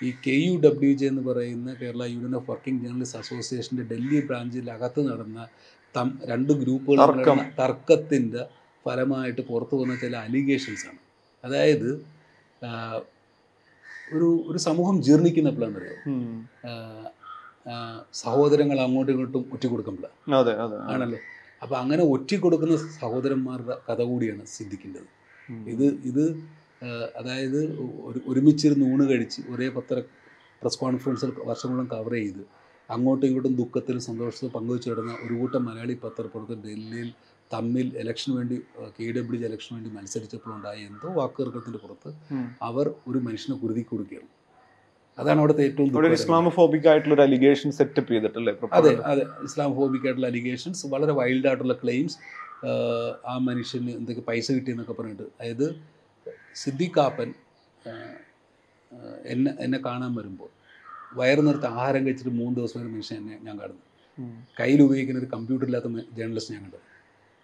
ഈ 0.04 0.12
കെ 0.28 0.36
യു 0.46 0.54
ഡബ്ല്യു 0.60 0.94
ജെ 0.94 1.08
എന്ന് 1.08 1.22
പറയുന്ന 1.22 1.74
Kerala 1.74 2.04
union 2.04 2.36
of 2.36 2.50
working 2.52 2.82
journalist 2.84 3.20
അസോസിയേഷന്റെ 3.20 3.84
ഡൽഹി 3.84 4.20
ബ്രാഞ്ചിൽ 4.20 4.72
അകത്ത് 4.72 5.02
നടന്ന 5.08 5.48
തം 5.96 6.08
രണ്ട് 6.24 6.52
ഗ്രൂപ്പുകൾ 6.62 7.00
തർക്കം. 7.04 7.40
തർക്കത്തിന്റെ 7.60 8.42
ഫലമായിട്ട് 8.86 9.42
പുറത്തു 9.50 9.76
വന്ന 9.82 9.94
ചില 9.96 10.16
അലിഗേഷൻസാണ് 10.26 11.00
അതായത് 11.44 11.90
ഒരു 14.14 14.28
ഒരു 14.50 14.60
സമൂഹം 14.68 14.96
ജീർണിക്കുന്നപ്പോഴാണെന്നറിയോ 15.02 15.96
ആഹ് 16.72 17.10
ആഹ് 17.74 18.00
സഹോദരങ്ങൾ 18.22 18.78
അങ്ങോട്ടും 18.86 19.12
ഇങ്ങോട്ടും 19.14 19.44
ഒറ്റിക്കൊടുക്കുമ്പോഴാണ് 19.54 20.36
അതെ 20.40 20.54
അതെ 20.64 20.78
ആണല്ലോ. 20.94 21.20
അപ്പോൾ 21.62 21.78
അങ്ങനെ 21.82 22.04
ഒറ്റിക്കൊടുക്കുന്ന 22.14 22.76
സഹോദരന്മാരുടെ 22.98 23.76
കഥ 23.88 24.00
കൂടിയാണ് 24.10 24.44
സിദ്ധിക്കേണ്ടത്. 24.56 25.08
ഇത് 25.74 25.86
ഇത് 26.10 26.24
അതായത് 27.20 27.60
ഒരു 28.08 28.20
ഒരുമിച്ചിരുന്ന് 28.30 28.86
ഊണ് 28.94 29.04
കഴിച്ച് 29.10 29.42
ഒരേ 29.52 29.68
പത്ര 29.70 29.96
പ്രസ് 30.62 30.80
കോൺഫറൻസിൽ 30.80 31.30
വർഷങ്ങളോളം 31.50 31.88
കവർ 31.94 32.14
ചെയ്ത് 32.18 32.44
അങ്ങോട്ടും 32.94 33.26
ഇങ്ങോട്ടും 33.28 33.56
ദുഃഖത്തിൽ 33.60 33.98
സന്തോഷത്തിൽ 34.08 34.50
പങ്കുവെച്ച് 34.56 34.88
കിടന്ന 34.90 35.14
ഒരു 35.26 35.34
കൂട്ടം 35.40 35.62
മലയാളി 35.68 35.96
പത്രപ്രവർത്തകർ 36.04 36.60
ഡൽഹിയിൽ 36.66 37.10
തമ്മിൽ 37.52 37.88
ഇലക്ഷന് 38.02 38.34
വേണ്ടി 38.38 38.56
കെ 38.96 39.08
ഡബ്ല്യു 39.16 39.40
ജി 39.42 39.46
ഇലക്ഷന് 39.50 39.76
വേണ്ടി 39.78 39.90
മത്സരിച്ചപ്പോഴുണ്ടായ 39.96 40.78
എന്തോ 40.90 41.10
വാക്കുതർക്കത്തിന്റെ 41.18 41.80
പുറത്ത് 41.84 42.12
അവർ 42.70 42.86
ഒരു 43.10 43.20
മനുഷ്യനെ 43.26 43.56
കുരുതി 43.62 43.84
കൊടുക്കുകയാണ്. 43.90 44.30
അതാണ് 45.18 45.40
അവിടുത്തെ 45.42 45.64
ഏറ്റവും 45.66 46.14
ഇസ്ലാമോഫോബിക് 46.18 46.88
ആയിട്ടുള്ള 46.92 47.16
ഒരു 47.18 47.24
അലിഗേഷൻ 47.26 47.72
സെറ്റപ്പ് 47.80 48.12
ചെയ്തിട്ടല്ലേ 48.14 48.54
അതെ 48.80 48.94
അതെ. 49.12 49.24
ഇസ്ലാമോഫോബിക് 49.48 50.06
ആയിട്ടുള്ള 50.08 50.30
അലിഗേഷൻസ് 50.32 50.84
വളരെ 50.94 51.14
വൈൽഡ് 51.20 51.48
ആയിട്ടുള്ള 51.50 51.76
ക്ലെയിംസ് 51.84 52.18
ആ 53.26 53.36
മനുഷ്യന് 53.48 53.92
എന്തൊക്കെ 54.00 54.24
പൈസ 54.30 54.48
കിട്ടിയെന്നൊക്കെ 54.56 54.96
പറഞ്ഞിട്ട്. 55.00 55.26
അതായത് 55.40 55.66
സിദ്ദിഖാപ്പൻ 56.56 57.30
ആഹ്, 57.86 58.14
ആഹ്, 58.92 59.18
എന്നെ 59.34 59.52
എന്നെ 59.60 59.80
കാണാൻ 59.86 60.12
വരുമ്പോൾ 60.18 60.50
വയറ് 61.20 61.42
നിർത്ത 61.48 61.66
ആഹാരം 61.76 62.02
കഴിച്ചിട്ട് 62.06 62.34
മൂന്ന് 62.42 62.56
ദിവസം 62.60 62.78
ഒരു 62.82 62.90
മനുഷ്യൻ 62.94 63.18
എന്നെ 63.22 63.36
ഞാൻ 63.48 63.56
കാണുന്നു. 63.62 63.84
കയ്യിൽ 64.60 64.82
ഉപയോഗിക്കുന്ന 64.86 65.22
ഒരു 65.24 65.30
കമ്പ്യൂട്ടർ 65.36 65.66
ഇല്ലാത്ത 65.70 65.88
ജേർണലിസ്റ്റ് 66.18 66.54
ഞാൻ 66.56 66.64
കണ്ടു. 66.66 66.80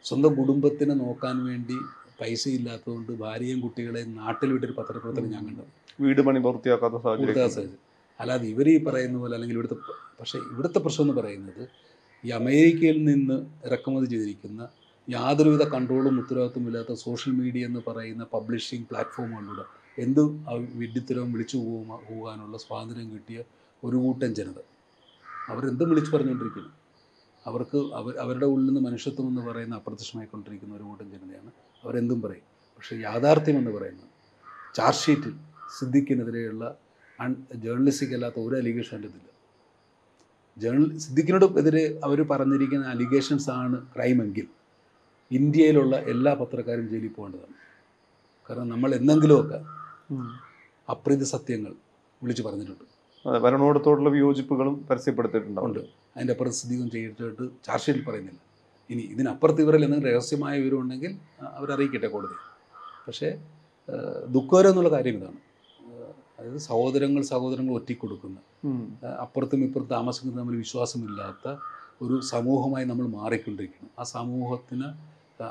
സ്വന്തം 0.06 0.34
കുടുംബത്തിനെ 0.40 0.96
നോക്കാൻ 1.04 1.38
വേണ്ടി 1.48 1.78
പൈസ 2.22 2.44
ഇല്ലാത്തതുകൊണ്ട് 2.58 3.12
ഭാര്യയും 3.24 3.60
കുട്ടികളെയും 3.66 4.10
നാട്ടിൽ 4.22 4.50
വിട്ടൊരു 4.54 4.76
പത്രപ്രവർത്തനം 4.80 5.32
ഞാൻ 5.36 5.44
കണ്ടു. 5.50 5.66
വീട് 6.00 6.22
പണി 6.22 6.40
പൂർത്തിയാക്കാത്ത 6.40 6.98
സാഹചര്യം 7.06 7.78
അല്ലാതെ 8.20 8.46
ഇവർ 8.54 8.68
ഈ 8.70 8.78
പറയുന്ന 8.84 9.18
പോലെ 9.18 9.34
അല്ലെങ്കിൽ 9.36 9.58
ഇവിടുത്തെ 9.58 9.78
പക്ഷേ 10.20 10.38
ഇവിടുത്തെ 10.52 10.80
പ്രശ്നം 10.80 11.04
എന്ന് 11.04 11.16
പറയുന്നത് 11.20 11.64
ഈ 12.24 12.30
അമേരിക്കയിൽ 12.32 12.98
നിന്ന് 13.04 13.38
ഇറക്കുമതി 13.66 14.06
ചെയ്തിരിക്കുന്ന 14.06 14.62
യാതൊരുവിധ 15.08 15.64
കൺട്രോളും 15.70 16.16
ഉത്തരവാദിത്വം 16.20 16.66
ഇല്ലാത്ത 16.68 16.94
സോഷ്യൽ 17.04 17.34
മീഡിയ 17.34 17.66
എന്ന് 17.66 17.82
പറയുന്ന 17.88 18.24
പബ്ലിഷിംഗ് 18.34 18.88
പ്ലാറ്റ്ഫോമുകളിലൂടെ 18.90 19.66
എന്തും 19.98 20.30
വിഡിത്തരവും 20.74 21.30
വിളിച്ചു 21.34 21.58
പോകാനുള്ള 22.10 22.58
സ്വാതന്ത്ര്യം 22.58 23.08
കിട്ടിയ 23.12 23.40
ഒരു 23.84 23.98
കൂട്ടം 23.98 24.36
ജനത. 24.36 24.60
അവരെന്തും 25.50 25.90
വിളിച്ചു 25.90 26.12
പറഞ്ഞുകൊണ്ടിരിക്കുന്നു. 26.12 26.70
അവർക്ക് 27.46 27.78
അവർ 27.78 28.18
അവരുടെ 28.18 28.46
ഉള്ളിൽ 28.46 28.68
നിന്ന് 28.68 28.82
മനുഷ്യത്വം 28.82 29.28
എന്ന് 29.28 29.42
പറയുന്ന 29.42 29.76
അപ്രത്യക്ഷമായിക്കൊണ്ടിരിക്കുന്ന 29.76 30.76
ഒരു 30.76 30.84
കൂട്ടം 30.84 31.12
ജനതയാണ് 31.12 31.52
അവരെന്തും 31.84 32.22
പറയും. 32.22 32.42
പക്ഷേ 32.78 32.96
യാഥാർത്ഥ്യം 32.96 33.58
എന്ന് 33.58 33.72
പറയുന്നത് 33.72 34.10
ചാർജ് 34.76 35.00
ഷീറ്റിൽ 35.00 35.34
സിദ്ദിഖിനെതിരെയുള്ള 35.80 36.76
അൺ 37.20 37.36
ജേർണലിസ്റ്റിക് 37.56 38.14
അല്ലാത്ത 38.14 38.36
ഒരു 38.40 38.56
അലിഗേഷൻ 38.56 38.96
എന്റെ 38.96 39.08
ഇതില്ല 39.08 39.30
ജേർണൽ 40.58 40.98
സിദ്ദിഖിനോട് 40.98 41.46
എതിരെ 41.46 42.00
അവർ 42.04 42.22
പറഞ്ഞിരിക്കുന്ന 42.22 42.88
അലിഗേഷൻസ് 42.88 43.50
ആണ് 43.50 43.88
ക്രൈമെങ്കിൽ 43.96 44.48
ഇന്ത്യയിലുള്ള 45.32 45.98
എല്ലാ 45.98 46.34
പത്രക്കാരും 46.34 46.90
ജയിലിൽ 46.90 47.08
പോകേണ്ടതാണ്. 47.08 47.54
കാരണം 48.50 48.70
നമ്മൾ 48.70 48.96
എന്തെങ്കിലുമൊക്കെ. 48.96 49.66
അപ്രീതി 50.92 51.24
സത്യങ്ങൾ 51.24 51.76
വിളിച്ചു 52.24 52.44
പറഞ്ഞിട്ടുണ്ട്. 52.44 52.99
ഭരണകൂടത്തോടുള്ള 53.26 54.10
വിയോജിപ്പുകളും 54.10 54.86
പരസ്യപ്പെടുത്തിയിട്ടുണ്ടാവുണ്ട് 54.90 55.80
അതിന്റെ 56.16 56.34
അപ്പുറം 56.34 56.54
സ്ഥിതിയും 56.60 56.88
ചെയ്തിട്ട് 56.94 57.46
ചാർജ് 57.66 57.86
ഷീറ്റിൽ 57.86 58.04
പറയുന്നില്ല. 58.06 58.40
ഇനി 58.90 59.02
ഇതിനപ്പുറത്ത് 59.14 59.62
ഇവരിൽ 59.62 59.84
എന്തെങ്കിലും 59.86 60.12
രഹസ്യമായ 60.12 60.54
വിവരം 60.60 60.80
ഉണ്ടെങ്കിൽ 60.84 61.12
ആ, 61.42 61.46
അവരറിയിക്കട്ടെ 61.58 62.08
കോടതി 62.08 62.38
പക്ഷേ 63.08 63.30
ദുഃഖകരം 64.30 64.70
എന്നുള്ള 64.70 64.90
കാര്യം 64.90 65.16
ഇതാണ്. 65.20 65.40
അതായത് 66.38 66.58
സഹോദരങ്ങൾ 66.70 67.22
സഹോദരങ്ങൾ 67.34 67.74
ഒറ്റിക്കൊടുക്കുന്ന. 67.74 68.38
അപ്പുറത്തും 69.24 69.64
ഇപ്പുറത്തും 69.64 69.92
താമസിക്കുന്നത് 69.98 70.40
തമ്മിൽ 70.42 70.58
വിശ്വാസമില്ലാത്ത 70.58 71.46
ഒരു 72.02 72.20
സമൂഹമായി 72.34 72.86
നമ്മൾ 72.86 73.08
മാറിക്കൊണ്ടിരിക്കുന്നു. 73.20 73.90
ആ 74.00 74.04
സമൂഹത്തിന് 74.16 74.88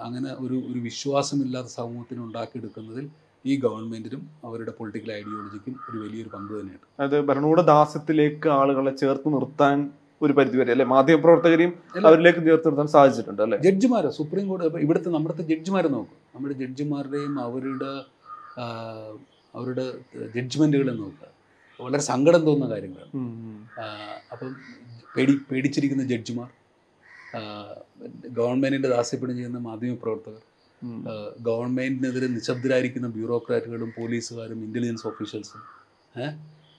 അങ്ങനെ 0.06 0.30
ഒരു 0.44 0.56
ഒരു 0.70 0.78
വിശ്വാസമില്ലാത്ത 0.88 1.70
സമൂഹത്തിന് 1.80 2.20
ഉണ്ടാക്കിയെടുക്കുന്നതിൽ 2.20 3.06
ഈ 3.50 3.54
ഗവൺമെന്റിനും 3.64 4.22
അവരുടെ 4.48 4.72
പൊളിറ്റിക്കൽ 4.78 5.10
ഐഡിയോളജിക്കും 5.20 5.74
ഒരു 5.88 5.96
വലിയൊരു 6.04 6.30
പങ്ക് 6.34 6.52
തന്നെയാണ്. 6.58 6.84
അതായത് 7.02 7.26
ഭരണകൂട 7.30 7.60
ദാസ്യത്തിലേക്ക് 7.72 8.48
ആളുകളെ 8.60 8.92
ചേർത്ത് 9.02 9.28
നിർത്താൻ 9.36 9.76
ഒരു 10.24 10.32
പരിധിവരെ 10.38 10.70
അല്ലെ? 10.74 10.86
മാധ്യമപ്രവർത്തകരെയും. 10.92 11.72
അവരിലേക്ക് 12.08 12.40
ചേർത്ത് 12.48 12.68
നിർത്താൻ 12.68 12.88
സാധിച്ചിട്ടുണ്ട് 12.96 13.42
അല്ലെ? 13.44 13.58
ജഡ്ജിമാർ 13.66 14.04
സുപ്രീം 14.18 14.46
കോടതി 14.50 14.80
ഇവിടുത്തെ 14.86 15.10
നമ്മുടെ 15.16 15.44
ജഡ്ജിമാരെ 15.50 15.88
നോക്കും. 15.96 16.18
നമ്മുടെ 16.34 16.54
ജഡ്ജിമാരുടെയും 16.62 17.34
അവരുടെ 17.46 17.92
അവരുടെ 19.58 19.84
ജഡ്ജ്മെന്റുകളെ 20.36 20.94
നോക്കുക. 21.02 21.28
വളരെ 21.80 22.02
സങ്കടം 22.10 22.42
തോന്നുന്ന 22.48 22.68
കാര്യങ്ങളാണ്. 22.74 23.12
അപ്പം 24.32 24.48
പേടി 25.14 25.34
പേടിച്ചിരിക്കുന്ന 25.50 26.04
ജഡ്ജിമാർ 26.12 26.48
ഗവൺമെന്റിന്റെ 28.38 28.88
ദാസ്യപ്പെടും 28.96 29.34
ചെയ്യുന്ന 29.38 29.58
മാധ്യമപ്രവർത്തകർ 29.68 30.42
ആ, 31.06 31.14
ഗവൺമെന്റിനെതിരെ 31.46 32.28
നിശബ്ദരായിരിക്കുന്ന 32.34 33.08
ബ്യൂറോക്രാറ്റുകളും 33.14 33.90
പോലീസുകാരും 33.96 34.58
ഇന്റലിജൻസ് 34.66 35.06
ഓഫീഷ്യൽസും 35.06 35.62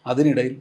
അതിനിടയിൽ 0.06 0.54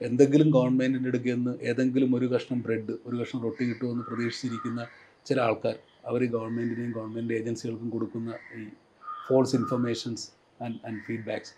എന്തെങ്കിലും 0.00 0.48
ഗവൺമെന്റിന്റെ 0.50 1.08
അടുക്കൽ 1.08 1.34
നിന്ന് 1.34 1.52
ഏതെങ്കിലും 1.62 2.10
ഒരു 2.16 2.26
കഷ്ണം 2.32 2.58
ബ്രെഡ് 2.62 2.94
ഒരു 3.06 3.16
കഷ്ണം 3.20 3.40
റൊട്ടി 3.44 3.64
കിട്ടുമെന്ന് 3.64 4.04
പ്രതീക്ഷിച്ചിരിക്കുന്ന 4.08 4.80
ചില 5.26 5.38
ആൾക്കാർ 5.40 5.76
അവർ 6.04 6.22
ഗവൺമെന്റിനെയും 6.34 6.92
ഗവൺമെന്റ് 6.96 7.34
ഏജൻസികൾക്കും 7.34 7.90
കൊടുക്കുന്ന 7.94 8.30
ഈ 8.56 8.64
false 9.26 9.54
informations 9.56 10.24
and 10.60 10.78
and 10.88 11.02
feedbacks 11.06 11.52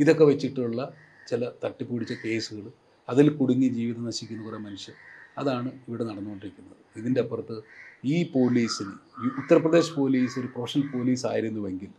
ഇതൊക്കെ 0.00 0.24
വെച്ചിട്ടുള്ള 0.24 0.80
ചില 1.28 1.44
തട്ടിപ്പിടിച്ച 1.64 2.12
കേസുകൾ 2.22 2.66
അതിൽ 3.08 3.26
കുടുങ്ങി 3.38 3.68
ജീവിതം 3.76 4.04
നശിക്കുന്ന 4.08 4.42
കുറേ 4.44 4.58
മനുഷ്യർ. 4.66 4.94
അതാണ് 5.38 5.72
ഇവിടെ 5.88 6.04
നടന്നുകൊണ്ടിരിക്കുന്നത്. 6.04 6.76
ഇതിന്റെ 6.96 7.20
അപ്പുറത്ത് 7.20 7.56
ഈ 8.04 8.30
പോലീസിന് 8.32 8.92
ഉത്തർപ്രദേശ് 9.40 9.92
പോലീസ് 9.94 10.38
ഒരു 10.38 10.46
പ്രൊഫഷണൽ 10.46 10.88
പോലീസ് 10.88 11.26
ആയിരുന്നുവെങ്കിൽ 11.26 11.90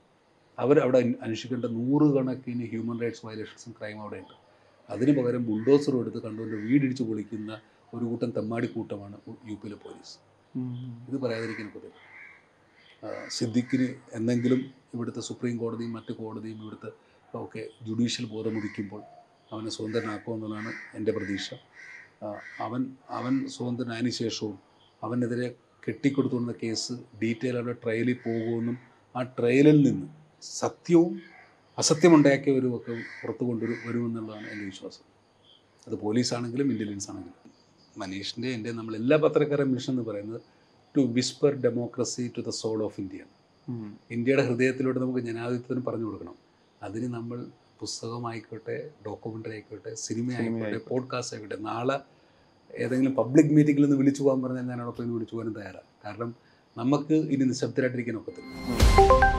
അവർ 0.60 0.80
അവിടെ 0.80 1.00
അന്വ- 1.00 1.20
അന്വേഷിക്കേണ്ട 1.22 1.66
നൂറുകണക്കിന് 1.66 2.68
ഹ്യൂമൻ 2.68 3.02
റൈറ്റ്സ് 3.02 3.26
വയലേഷൻസും 3.26 3.76
ക്രൈം 3.80 4.02
അവിടെ 4.02 4.18
ഉണ്ട് 4.18 4.36
അതിന് 4.90 5.20
പകരം 5.20 5.46
ബുൾഡോസർ 5.46 5.96
എടുത്ത് 5.96 6.22
കണ്ടുകൊണ്ട് 6.22 6.56
വീടിടിച്ച് 6.56 7.04
പൊളിക്കുന്ന 7.04 7.62
ഒരു 7.94 8.06
കൂട്ടം 8.06 8.30
തെമ്മാടി 8.30 8.68
കൂട്ടമാണ് 8.68 9.18
യു 9.30 9.56
പിയിലെ 9.56 9.76
പോലീസ്. 9.76 10.14
ഇത് 11.10 11.22
പറയാതിരിക്കാൻ 11.22 11.70
കുതിര 11.70 11.90
സിദ്ദിഖിന് 13.28 13.96
എന്തെങ്കിലും 14.14 14.62
ഇവിടുത്തെ 14.94 15.20
സുപ്രീം 15.20 15.58
കോടതിയും 15.58 15.94
മറ്റു 15.94 16.12
കോടതിയും 16.14 16.62
ഇവിടുത്തെ 16.62 16.92
ഒക്കെ 17.34 17.68
ജുഡീഷ്യൽ 17.88 18.26
ബോധമുദിക്കുമ്പോൾ 18.26 19.02
അവനെ 19.52 19.70
സ്വതന്ത്രനാക്കുമെന്നുള്ളതാണ് 19.70 20.74
എന്റെ 20.94 21.12
പ്രതീക്ഷ. 21.12 21.50
അവൻ 22.60 22.82
അവൻ 23.10 23.48
സ്വതന്ത്രനായതിനു 23.48 24.14
ശേഷവും 24.22 24.56
അവനെതിരെ 25.04 25.48
കെട്ടിക്കൊടുത്തുകൊണ്ട 25.88 26.52
കേസ് 26.64 26.94
ഡീറ്റെയിൽ 27.22 27.56
അവരുടെ 27.58 27.78
ട്രയലിൽ 27.84 28.18
പോകുമെന്നും 28.26 28.78
ആ 29.16 29.22
ട്രയലിൽ 29.38 29.78
നിന്ന് 29.88 30.08
സത്യവും 30.44 31.14
അസത്യമുണ്ടാക്കിയവരും 31.78 32.76
ഒക്കെ 32.76 32.94
പുറത്തു 33.22 33.44
കൊണ്ടുവരും 33.44 33.80
വരുമെന്നുള്ളതാണ് 33.88 34.48
എന്റെ 34.48 34.66
വിശ്വാസം. 34.66 35.04
അത് 35.88 35.96
പോലീസാണെങ്കിലും 35.96 36.72
ഇന്റലിജൻസ് 36.72 37.10
ആണെങ്കിലും 37.12 37.36
മനീഷിന്റെ 37.98 38.50
എന്റെ 38.50 38.72
നമ്മൾ 38.72 38.96
എല്ലാ 38.96 39.18
പത്രക്കാരും 39.18 39.72
മിഷൻ 39.72 39.94
എന്ന് 39.94 40.04
പറയുന്നത് 40.10 40.42
to 40.96 41.02
whisper 41.18 41.54
democracy 41.66 42.32
to 42.38 42.42
the 42.42 42.50
soul 42.50 42.84
of 42.84 43.00
India 43.02 43.22
ഇന്ത്യയുടെ 44.12 44.44
ഹൃദയത്തിലൂടെ 44.48 45.00
നമുക്ക് 45.00 45.20
ജനാധിപത്യത്തിന് 45.20 45.86
പറഞ്ഞു 45.86 46.06
കൊടുക്കണം. 46.06 46.36
അതിന് 46.84 47.08
നമ്മൾ 47.14 47.40
പുസ്തകമായിക്കോട്ടെ 47.80 48.76
ഡോക്യുമെന്ററി 49.06 49.52
ആയിക്കോട്ടെ 49.52 49.94
സിനിമ 49.98 50.28
ആയിക്കോട്ടെ. 50.34 50.80
പോഡ്കാസ്റ്റ് 50.90 51.36
ആയിക്കോട്ടെ 51.36 51.62
നാളെ 51.64 51.98
ഏതെങ്കിലും 52.74 53.16
പബ്ലിക് 53.16 53.52
മീറ്റിംഗിൽ 53.56 53.82
നിന്ന് 53.82 53.98
വിളിച്ചു 53.98 54.24
പോകാൻ 54.24 54.42
പറഞ്ഞാൽ 54.42 54.68
ഞാനോടൊപ്പം 54.68 55.04
ഇന്ന് 55.04 55.16
വിളിച്ചു 55.16 55.36
പോകാനും 55.36 55.54
തയ്യാറാണ് 55.54 55.90
കാരണം 56.06 56.32
നമുക്ക് 56.78 57.14
ഇനി 57.30 57.44
നിശബ്ദരായിട്ടിരിക്കാൻ 57.44 58.18
ഒക്കത്തില്ല 58.18 59.39